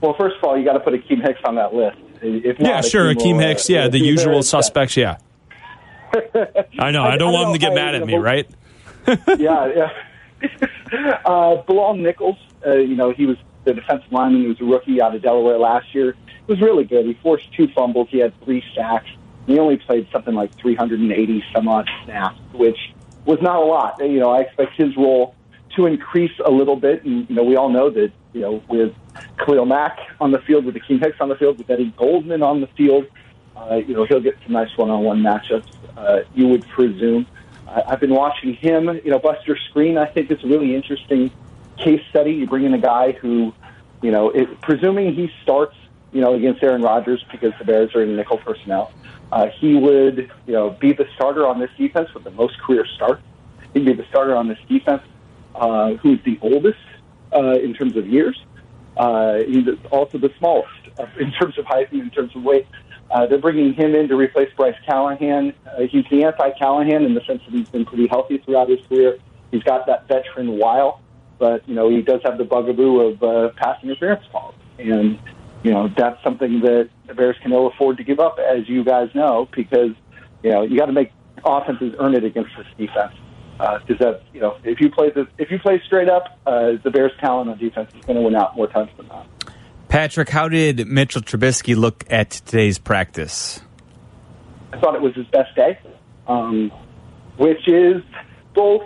[0.00, 1.98] Well, first of all, you got to put Akiem Hicks on that list.
[2.22, 3.70] If not, Yeah, sure, Akiem will, Akiem uh, Hicks.
[3.70, 4.96] Yeah, the usual suspects.
[4.96, 5.18] Yeah.
[6.78, 7.02] I know.
[7.02, 8.48] I don't want him to get mad at me, right?
[9.38, 9.90] yeah, yeah.
[11.24, 14.42] uh, Bilal Nichols, uh, you know, he was the defensive lineman.
[14.42, 16.14] He was a rookie out of Delaware last year.
[16.46, 17.06] He was really good.
[17.06, 18.08] He forced two fumbles.
[18.10, 19.08] He had three sacks.
[19.46, 22.78] He only played something like 380 some odd snaps, which
[23.24, 23.98] was not a lot.
[23.98, 25.34] You know, I expect his role
[25.76, 27.04] to increase a little bit.
[27.04, 28.94] And, you know, we all know that, you know, with
[29.44, 32.60] Khalil Mack on the field, with Akiem Hicks on the field, with Eddie Goldman on
[32.60, 33.06] the field,
[33.58, 35.66] uh, you know, he'll get some nice one-on-one matchups,
[35.96, 37.26] uh, you would presume.
[37.66, 38.88] I, I've been watching him.
[39.04, 41.30] You know, Buster Skrine, I think, is a really interesting
[41.76, 42.32] case study.
[42.32, 43.52] You bring in a guy who,
[44.02, 45.76] you know, it, presuming he starts,
[46.12, 48.92] you know, against Aaron Rodgers because the Bears are in nickel personnel,
[49.30, 52.86] uh, he would, you know, be the starter on this defense with the most career
[52.96, 53.22] starts.
[53.74, 55.02] He'd be the starter on this defense,
[55.54, 56.78] uh, who's the oldest
[57.34, 58.40] uh, in terms of years.
[58.96, 62.66] Uh, he's also the smallest uh, in terms of height and in terms of weight.
[63.10, 65.54] Uh, they're bringing him in to replace Bryce Callahan.
[65.66, 69.18] Uh, he's the anti-Callahan in the sense that he's been pretty healthy throughout his career.
[69.50, 71.00] He's got that veteran wile,
[71.38, 75.18] but you know he does have the bugaboo of uh, pass interference calls, and
[75.62, 78.84] you know that's something that the Bears can ill afford to give up, as you
[78.84, 79.92] guys know, because
[80.42, 81.12] you know you got to make
[81.44, 83.14] offenses earn it against this defense.
[83.58, 86.90] Because that you know if you play the if you play straight up, uh, the
[86.90, 89.26] Bears' talent on defense is going to win out more times than not.
[89.88, 93.60] Patrick, how did Mitchell Trubisky look at today's practice?
[94.72, 95.78] I thought it was his best day,
[96.26, 96.70] um,
[97.38, 98.02] which is
[98.54, 98.82] both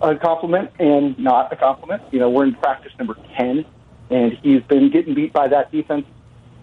[0.00, 2.02] a compliment and not a compliment.
[2.10, 3.66] You know, we're in practice number 10,
[4.10, 6.06] and he's been getting beat by that defense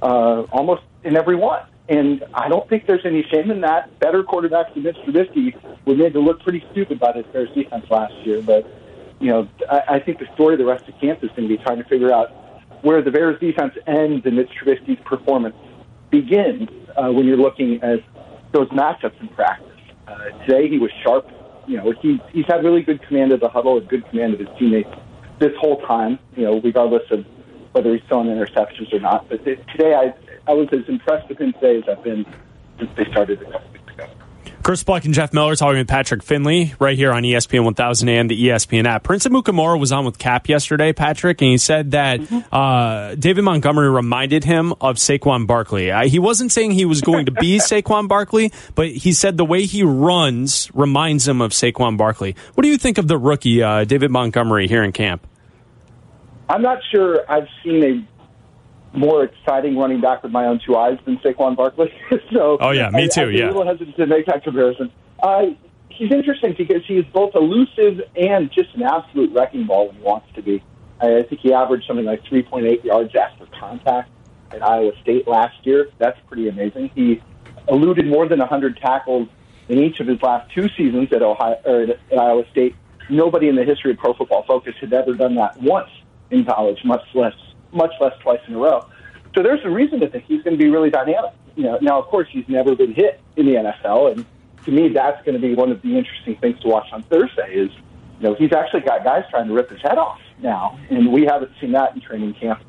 [0.01, 1.61] uh, almost in every one.
[1.87, 3.99] And I don't think there's any shame in that.
[3.99, 7.85] Better quarterbacks than Mitch Trubisky were made to look pretty stupid by this Bears defense
[7.89, 8.41] last year.
[8.41, 8.67] But,
[9.19, 11.57] you know, I, I think the story of the rest of camp is going to
[11.57, 12.31] be trying to figure out
[12.81, 15.55] where the Bears defense ends and Mitch Trubisky's performance
[16.09, 17.99] begins uh, when you're looking at
[18.51, 19.67] those matchups in practice.
[20.07, 21.29] Uh, today he was sharp.
[21.67, 24.39] You know, he, he's had really good command of the huddle and good command of
[24.39, 24.89] his teammates
[25.39, 27.25] this whole time, you know, regardless of
[27.71, 29.29] whether he's throwing interceptions or not.
[29.29, 30.13] But th- today I,
[30.49, 32.25] I was as impressed with him today as I've been
[32.79, 33.61] since they started ago.
[34.69, 38.29] Chris Bleck and Jeff Meller talking with Patrick Finley right here on ESPN 1000 and
[38.29, 39.01] the ESPN app.
[39.01, 42.19] Prince Amukamara was on with Cap yesterday, Patrick, and he said that
[42.53, 45.89] uh, David Montgomery reminded him of Saquon Barkley.
[45.89, 49.43] Uh, he wasn't saying he was going to be Saquon Barkley, but he said the
[49.43, 52.35] way he runs reminds him of Saquon Barkley.
[52.53, 55.25] What do you think of the rookie, uh, David Montgomery, here in camp?
[56.47, 58.18] I'm not sure I've seen a
[58.93, 61.93] more exciting running back with my own two eyes than Saquon Barkley.
[62.33, 63.45] so, Oh, yeah, me too, I'd be yeah.
[63.45, 64.91] a little hesitant to make that comparison.
[65.21, 65.47] Uh,
[65.89, 70.27] he's interesting because he's both elusive and just an absolute wrecking ball when he wants
[70.35, 70.63] to be.
[71.01, 74.09] I I think he averaged something like 3.8 yards after contact
[74.51, 75.89] at Iowa State last year.
[75.97, 76.91] That's pretty amazing.
[76.95, 77.21] He
[77.67, 79.27] eluded more than 100 tackles
[79.67, 82.75] in each of his last two seasons at Ohio or at at Iowa State.
[83.09, 85.89] Nobody in the history of Pro Football Focus had ever done that once
[86.31, 87.33] in college, much less
[87.71, 88.87] much less twice in a row.
[89.35, 91.33] So there's a reason to think he's going to be really dynamic.
[91.55, 94.25] You know, now of course he's never been hit in the NFL, and
[94.65, 97.53] to me that's going to be one of the interesting things to watch on Thursday.
[97.53, 97.71] Is
[98.19, 101.25] you know he's actually got guys trying to rip his head off now, and we
[101.25, 102.61] haven't seen that in training camp.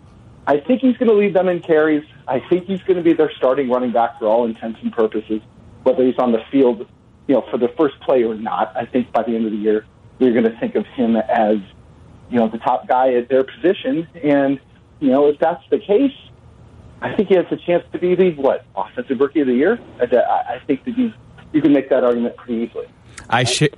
[0.46, 2.04] I think he's going to lead them in carries.
[2.26, 5.40] I think he's going to be their starting running back for all intents and purposes,
[5.82, 6.88] whether he's on the field,
[7.28, 8.76] you know, for the first play or not.
[8.76, 9.86] I think by the end of the year,
[10.18, 11.58] we're going to think of him as,
[12.30, 14.08] you know, the top guy at their position.
[14.22, 14.60] And,
[15.00, 16.12] you know, if that's the case,
[17.02, 19.78] I think he has a chance to be the, what, offensive rookie of the year?
[20.00, 21.12] I, think that he's,
[21.52, 22.86] you can make that argument pretty easily.
[23.28, 23.70] I share.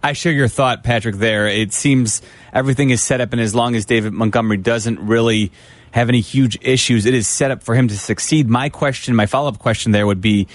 [0.00, 1.16] I share your thought, Patrick.
[1.16, 2.22] There, it seems
[2.52, 5.50] everything is set up, and as long as David Montgomery doesn't really
[5.90, 8.48] have any huge issues, it is set up for him to succeed.
[8.48, 10.46] My question, my follow up question, there would be: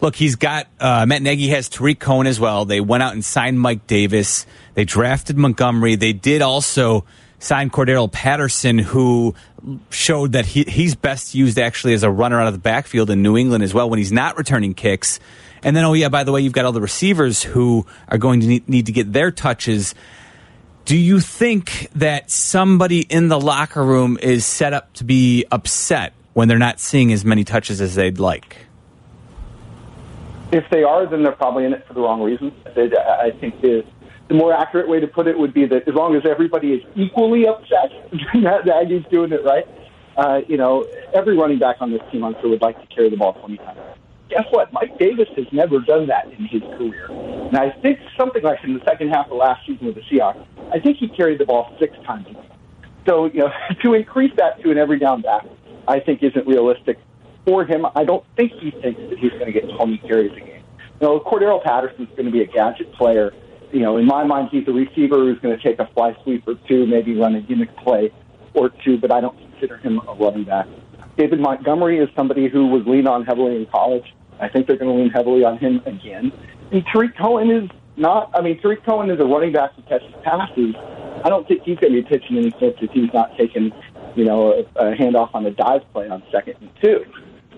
[0.00, 2.66] Look, he's got uh, Matt Nagy has Tarik Cohen as well.
[2.66, 4.46] They went out and signed Mike Davis.
[4.74, 5.96] They drafted Montgomery.
[5.96, 7.04] They did also
[7.44, 9.34] sign Cordarrelle Patterson, who
[9.90, 13.22] showed that he, he's best used actually as a runner out of the backfield in
[13.22, 15.20] New England as well when he's not returning kicks.
[15.62, 18.40] And then, oh yeah, by the way, you've got all the receivers who are going
[18.40, 19.94] to need, need to get their touches.
[20.86, 26.14] Do you think that somebody in the locker room is set up to be upset
[26.32, 28.64] when they're not seeing as many touches as they'd like?
[30.54, 32.52] if they are, then they're probably in it for the wrong reasons.
[32.64, 33.84] I think the,
[34.28, 36.82] the more accurate way to put it would be that as long as everybody is
[36.96, 37.90] equally upset
[38.42, 39.66] that Nagy's doing it right,
[40.16, 43.16] uh, you know, every running back on this team, I'm would like to carry the
[43.16, 43.78] ball 20 times.
[44.30, 44.72] Guess what?
[44.72, 47.06] Mike Davis has never done that in his career.
[47.10, 50.44] And I think something like in the second half of last season with the Seahawks,
[50.72, 52.26] I think he carried the ball six times.
[53.06, 53.52] So, you know,
[53.82, 55.46] to increase that to an every down back,
[55.86, 56.98] I think isn't realistic
[57.44, 57.86] for him.
[57.94, 60.62] I don't think he thinks that he's going to get 20 carries a game.
[61.00, 63.34] You know, Cordarrelle Patterson's going to be a gadget player.
[63.74, 66.46] You know, in my mind, he's a receiver who's going to take a fly sweep
[66.46, 68.12] or two, maybe run a gimmick play
[68.54, 70.68] or two, but I don't consider him a running back.
[71.16, 74.14] David Montgomery is somebody who was leaned on heavily in college.
[74.38, 76.30] I think they're going to lean heavily on him again.
[76.70, 80.14] And Tarik Cohen is not, I mean, Tarik Cohen is a running back who catches
[80.22, 80.76] passes.
[81.24, 83.72] I don't think he's going to be pitching any fifth if he's not taking,
[84.14, 87.04] you know, a, a handoff on a dive play on second and two.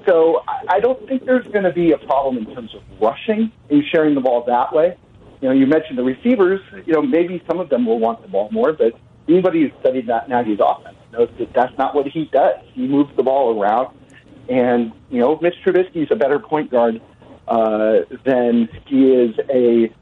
[0.07, 3.83] So I don't think there's going to be a problem in terms of rushing and
[3.93, 4.97] sharing the ball that way.
[5.41, 6.61] You know, you mentioned the receivers.
[6.87, 10.07] You know, maybe some of them will want the ball more, but anybody who's studied
[10.07, 12.61] that Nagy's offense knows that that's not what he does.
[12.73, 13.95] He moves the ball around,
[14.49, 17.01] and you know, Mitch Trubisky is a better point guard
[17.49, 19.93] uh, than he is a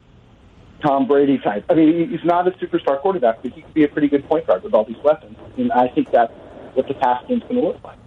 [0.81, 1.65] Tom Brady type.
[1.69, 4.47] I mean, he's not a superstar quarterback, but he could be a pretty good point
[4.47, 5.37] guard with all these weapons.
[5.57, 6.33] And I think that's
[6.73, 7.97] what the pass game's going to look like.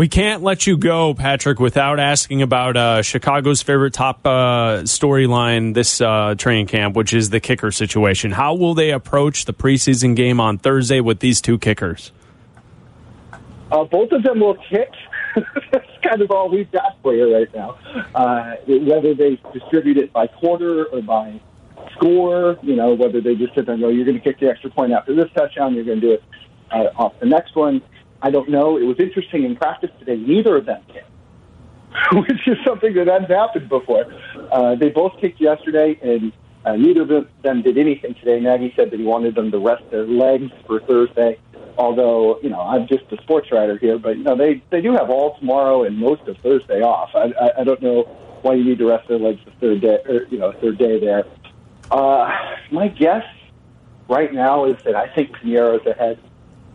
[0.00, 5.74] We can't let you go, Patrick, without asking about uh, Chicago's favorite top uh, storyline
[5.74, 8.30] this uh, training camp, which is the kicker situation.
[8.30, 12.12] How will they approach the preseason game on Thursday with these two kickers?
[13.70, 14.88] Uh, both of them will kick.
[15.70, 17.76] That's kind of all we've got for you right now.
[18.14, 21.38] Uh, whether they distribute it by quarter or by
[21.92, 24.48] score, you know, whether they just sit there and go, you're going to kick the
[24.48, 26.24] extra point after this touchdown, you're going to do it
[26.70, 27.82] uh, off the next one
[28.22, 28.76] I don't know.
[28.76, 30.16] It was interesting in practice today.
[30.16, 31.08] Neither of them kicked,
[32.12, 34.06] which is something that hadn't happened before.
[34.52, 36.32] Uh, they both kicked yesterday, and
[36.64, 38.40] uh, neither of them did anything today.
[38.40, 41.38] Nagy said that he wanted them to rest their legs for Thursday.
[41.78, 44.92] Although you know, I'm just a sports writer here, but you know, they they do
[44.92, 47.10] have all tomorrow and most of Thursday off.
[47.14, 48.02] I, I, I don't know
[48.42, 51.00] why you need to rest their legs the third day, or you know, third day
[51.00, 51.24] there.
[51.90, 52.30] Uh,
[52.70, 53.24] my guess
[54.08, 56.18] right now is that I think Pineiro's ahead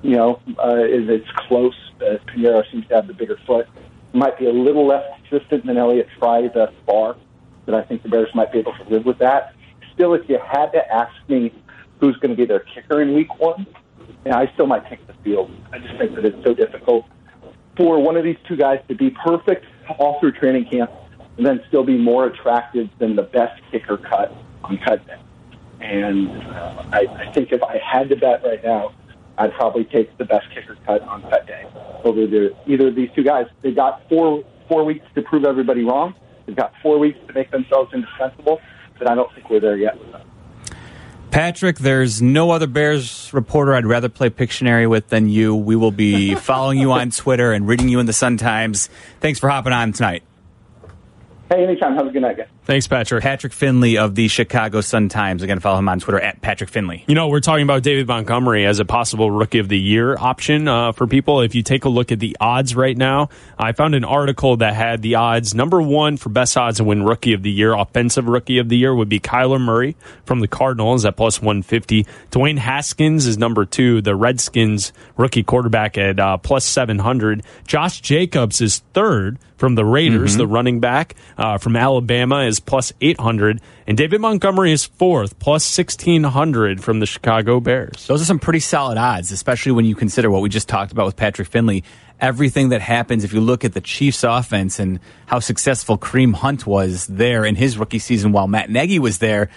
[0.06, 1.74] you know, uh, is it's close.
[2.00, 3.68] Uh, Pineiro seems to have the bigger foot.
[4.14, 7.18] Might be a little less consistent than Elliott Fry thus far,
[7.66, 9.56] but I think the Bears might be able to live with that.
[9.96, 11.52] Still, if you had to ask me
[12.00, 13.66] who's going to be their kicker in week one,
[14.28, 15.50] yeah, I still might take the field.
[15.74, 17.06] I just think that it's so difficult
[17.76, 19.66] for one of these two guys to be perfect
[19.98, 20.92] all through training camp
[21.38, 24.32] and then still be more attractive than the best kicker cut
[24.64, 25.02] on cut.
[25.82, 28.94] And uh, I, I think if I had to bet right now,
[29.38, 31.66] I'd probably take the best kicker cut on cut day
[32.04, 33.48] over the, either of these two guys.
[33.62, 36.16] They got four four weeks to prove everybody wrong.
[36.46, 38.62] They've got four weeks to make themselves indispensable,
[38.98, 40.22] but I don't think we're there yet with them.
[41.32, 45.54] Patrick, there's no other Bears reporter I'd rather play Pictionary with than you.
[45.54, 48.90] We will be following you on Twitter and reading you in the Sun Times.
[49.20, 50.24] Thanks for hopping on tonight.
[51.50, 51.96] Hey, anytime.
[51.96, 52.48] Have a good night, guys.
[52.66, 53.22] Thanks, Patrick.
[53.22, 55.44] Patrick Finley of the Chicago Sun Times.
[55.44, 57.04] Again, follow him on Twitter at Patrick Finley.
[57.08, 60.68] You know, we're talking about David Montgomery as a possible Rookie of the Year option
[60.68, 61.42] uh, for people.
[61.42, 64.74] If you take a look at the odds right now, I found an article that
[64.74, 65.54] had the odds.
[65.54, 68.78] Number one for best odds to win Rookie of the Year, offensive Rookie of the
[68.78, 69.96] Year, would be Kyler Murray
[70.26, 72.08] from the Cardinals at plus 150.
[72.32, 77.44] Dwayne Haskins is number two, the Redskins rookie quarterback at uh, plus 700.
[77.68, 80.40] Josh Jacobs is third from the Raiders, mm-hmm.
[80.40, 83.62] the running back uh, from Alabama, is plus 800.
[83.88, 88.08] And David Montgomery is fourth, plus 1600 from the Chicago Bears.
[88.08, 91.06] Those are some pretty solid odds, especially when you consider what we just talked about
[91.06, 91.84] with Patrick Finley.
[92.20, 96.66] Everything that happens, if you look at the Chiefs' offense and how successful Kareem Hunt
[96.66, 99.50] was there in his rookie season while Matt Nagy was there,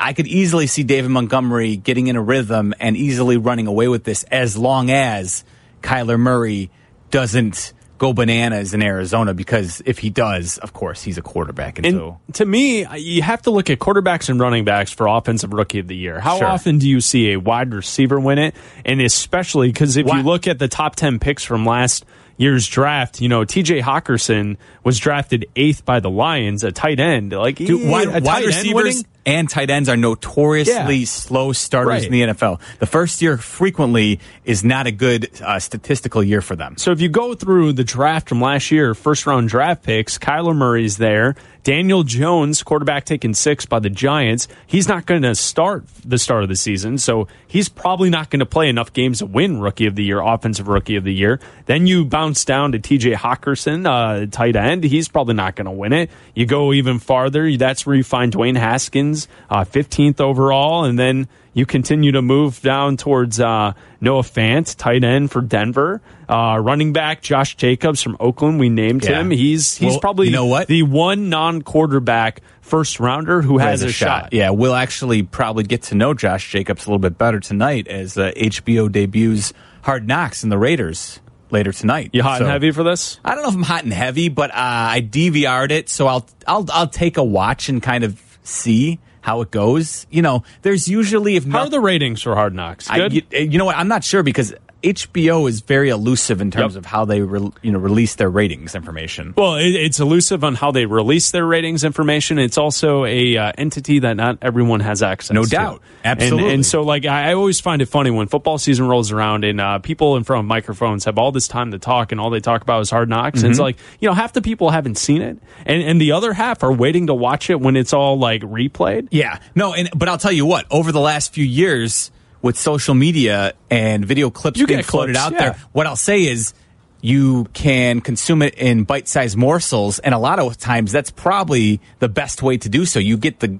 [0.00, 4.04] I could easily see David Montgomery getting in a rhythm and easily running away with
[4.04, 5.44] this as long as
[5.82, 6.70] Kyler Murray
[7.10, 11.78] doesn't go bananas in Arizona because if he does, of course, he's a quarterback.
[11.78, 15.06] And, and so, to me, you have to look at quarterbacks and running backs for
[15.06, 16.20] offensive rookie of the year.
[16.20, 16.46] How sure.
[16.46, 18.54] often do you see a wide receiver win it?
[18.84, 22.04] And especially because if you look at the top 10 picks from last
[22.36, 27.32] year's draft, you know, TJ Hockenson was drafted eighth by the Lions, a tight end.
[27.32, 29.04] Like, Dude, wide, wide receivers.
[29.26, 31.04] And tight ends are notoriously Yeah.
[31.06, 32.04] slow starters Right.
[32.04, 32.60] in the NFL.
[32.78, 36.74] The first year frequently is not a good uh, statistical year for them.
[36.76, 40.54] So if you go through the draft from last year, first round draft picks, Kyler
[40.54, 41.34] Murray's there.
[41.62, 44.48] Daniel Jones, quarterback taken six by the Giants.
[44.66, 48.40] He's not going to start the start of the season, so he's probably not going
[48.40, 51.40] to play enough games to win Rookie of the Year, Offensive Rookie of the Year.
[51.64, 53.12] Then you bounce down to T.J.
[53.12, 54.84] Hockenson, uh, tight end.
[54.84, 56.10] He's probably not going to win it.
[56.34, 57.50] You go even farther.
[57.56, 59.13] That's where you find Dwayne Haskins,
[59.50, 65.04] uh, 15th overall, and then you continue to move down towards uh, Noah Fant, tight
[65.04, 66.00] end for Denver.
[66.28, 69.20] Uh, running back Josh Jacobs from Oakland, we named Yeah.
[69.20, 69.30] him.
[69.30, 70.66] He's he's Well, probably you know what?
[70.66, 74.30] the one non-quarterback first rounder who has, a, shot.
[74.32, 78.16] Yeah, we'll actually probably get to know Josh Jacobs a little bit better tonight as
[78.18, 79.52] uh, HBO debuts
[79.82, 82.10] Hard Knocks and the Raiders later tonight.
[82.12, 83.20] You hot So- and heavy for this?
[83.24, 86.26] I don't know if I'm hot and heavy, but uh, I DVR'd it, so I'll
[86.48, 90.06] I'll I'll take a watch and kind of see how it goes.
[90.10, 92.88] You know, there's usually if How not, are the ratings for Hard Knocks?
[92.88, 93.12] I, Good.
[93.14, 93.76] you, eh, you know what?
[93.76, 94.54] I'm not sure because
[94.84, 96.80] HBO is very elusive in terms Yep.
[96.80, 99.34] of how they re, you know release their ratings information.
[99.36, 102.38] Well, it, it's elusive on how they release their ratings information.
[102.38, 105.28] It's also a uh, entity that not everyone has access.
[105.28, 105.34] To.
[105.34, 105.50] No to.
[105.50, 105.82] doubt.
[106.04, 106.52] Absolutely.
[106.54, 109.58] And, so, like, I, I always find it funny when football season rolls around and
[109.60, 112.40] uh, people in front of microphones have all this time to talk, and all they
[112.40, 113.42] talk about is hard knocks.
[113.42, 113.62] And it's Mm-hmm.
[113.64, 116.72] like, you know, half the people haven't seen it, and and the other half are
[116.72, 119.08] waiting to watch it when it's all like replayed.
[119.10, 120.66] Yeah, no, and but I'll tell you what.
[120.70, 122.10] Over the last few years,
[122.44, 125.38] with social media and video clips You being floated clips, out yeah.
[125.38, 126.52] there, what I'll say is
[127.00, 132.08] you can consume it in bite-sized morsels, and a lot of times that's probably the
[132.08, 132.98] best way to do so.
[132.98, 133.58] You get the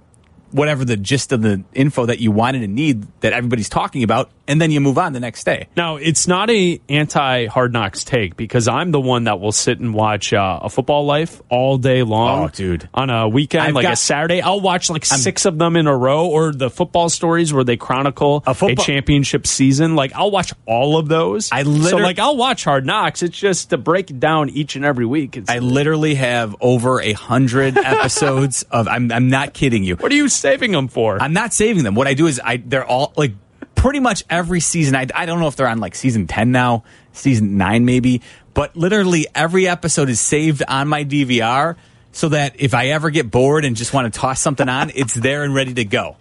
[0.50, 4.30] whatever the gist of the info that you wanted and need that everybody's talking about,
[4.46, 5.68] and then you move on the next day.
[5.76, 9.78] Now, it's not a anti Hard Knocks take because I'm the one that will sit
[9.80, 12.44] and watch uh, a football life all day long.
[12.44, 12.88] Oh, dude.
[12.94, 15.96] On a weekend, I've like a Saturday, I'll watch like six of them in a
[15.96, 19.94] row or the football stories where they chronicle A football- championship season.
[19.96, 21.50] Like, I'll watch all of those.
[21.52, 23.22] I so, like, I'll watch Hard Knocks.
[23.22, 25.36] It's just to break it down each and every week.
[25.36, 28.88] It's, I literally have over a hundred episodes of.
[28.88, 29.96] I'm, I'm not kidding you.
[29.96, 31.20] what are you saving them for?
[31.22, 31.94] I'm not saving them.
[31.94, 33.32] What I do is I they're all like
[33.74, 34.96] pretty much every season.
[34.96, 38.22] I, I don't know if they're on like season 10 now, season 9 maybe,
[38.54, 41.76] but literally every episode is saved on my DVR
[42.12, 45.14] so that if I ever get bored and just want to toss something on, it's
[45.14, 46.16] there and ready to go.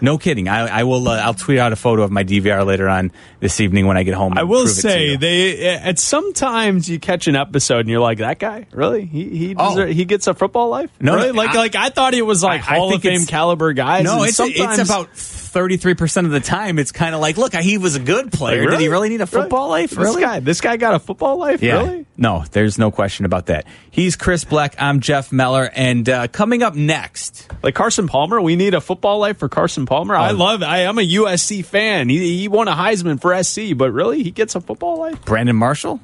[0.00, 0.48] No kidding.
[0.48, 1.08] I, I will.
[1.08, 4.02] Uh, I'll tweet out a photo of my DVR later on this evening when I
[4.02, 4.34] get home.
[4.36, 8.00] I will prove it to say they at sometimes you catch an episode and you're
[8.00, 9.86] like that guy really he he Oh.
[9.86, 11.32] he gets a football life No, really?
[11.32, 14.04] like I- like I thought it was like I- Hall of Fame caliber guys.
[14.04, 16.78] No, it's it's about thirty three percent of the time.
[16.78, 18.62] It's kind of like, look, he was a good player.
[18.62, 19.90] Like, Did he really need a football life?
[19.90, 20.20] This Really?
[20.22, 21.62] guy, this guy got a football life.
[21.62, 21.78] Yeah.
[21.82, 22.06] Really?
[22.18, 23.66] No, there's no question about that.
[23.90, 24.74] He's Chris Bleck.
[24.78, 25.70] I'm Jeff Meller.
[25.74, 29.75] And uh, coming up next, Like Carson Palmer, we need a football life for Carson
[29.84, 30.16] Palmer.
[30.16, 30.34] I Oh.
[30.34, 30.62] love.
[30.62, 32.08] I, I'm a USC fan.
[32.08, 35.22] He, he won a Heisman for SC, but really, he gets a football life.
[35.26, 36.00] Brandon Marshall.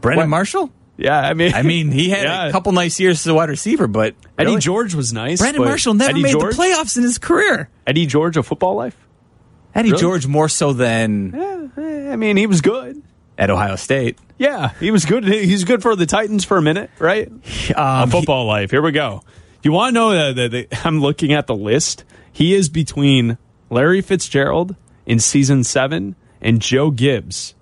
[0.00, 0.28] Brandon What?
[0.28, 0.70] Marshall?
[0.98, 2.46] Yeah, I mean, I mean, he had Yeah.
[2.46, 5.40] a couple nice years as a wide receiver, but Eddie really, George was nice.
[5.40, 7.68] Brandon but Marshall never Eddie made George, the playoffs in his career.
[7.86, 8.96] Eddie George, a football life.
[9.74, 10.00] Eddie Really?
[10.00, 11.32] George more so than
[11.76, 13.02] Yeah, eh, I mean, he was good.
[13.36, 14.18] at Ohio State.
[14.38, 15.24] Yeah, he was good.
[15.26, 17.28] He's good for the Titans for a minute, right?
[17.28, 17.38] Um,
[17.76, 18.70] a football life.
[18.70, 19.22] Here we go.
[19.62, 22.04] You want to know that, I'm looking at the list?
[22.32, 23.38] He is between
[23.70, 24.76] Larry Fitzgerald
[25.06, 27.54] in season seven and Joe Gibbs.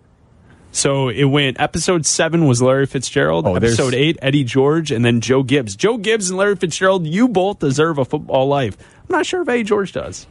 [0.73, 5.05] So it went episode seven was Larry Fitzgerald, Oh, there's- episode eight Eddie George, and
[5.05, 5.77] then Joe Gibbs.
[5.77, 8.77] Joe Gibbs and Larry Fitzgerald, you both deserve a football life.
[9.03, 10.27] I'm not sure if Eddie George does.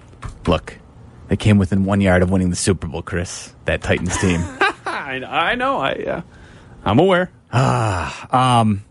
[0.45, 0.77] look,
[1.29, 3.53] they came within one yard of winning the Super Bowl, Chris.
[3.65, 4.41] That Titans team.
[4.85, 5.77] I, I know.
[5.79, 6.21] I yeah,
[6.83, 7.31] I'm aware.
[7.53, 8.83] Ah, um,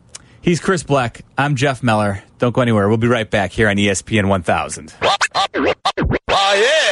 [0.43, 1.20] He's Chris Bleck.
[1.38, 2.24] I'm Jeff Meller.
[2.38, 2.88] Don't go anywhere.
[2.88, 4.93] We'll be right back here on ESPN 1000.
[5.01, 6.82] Ah, yeah.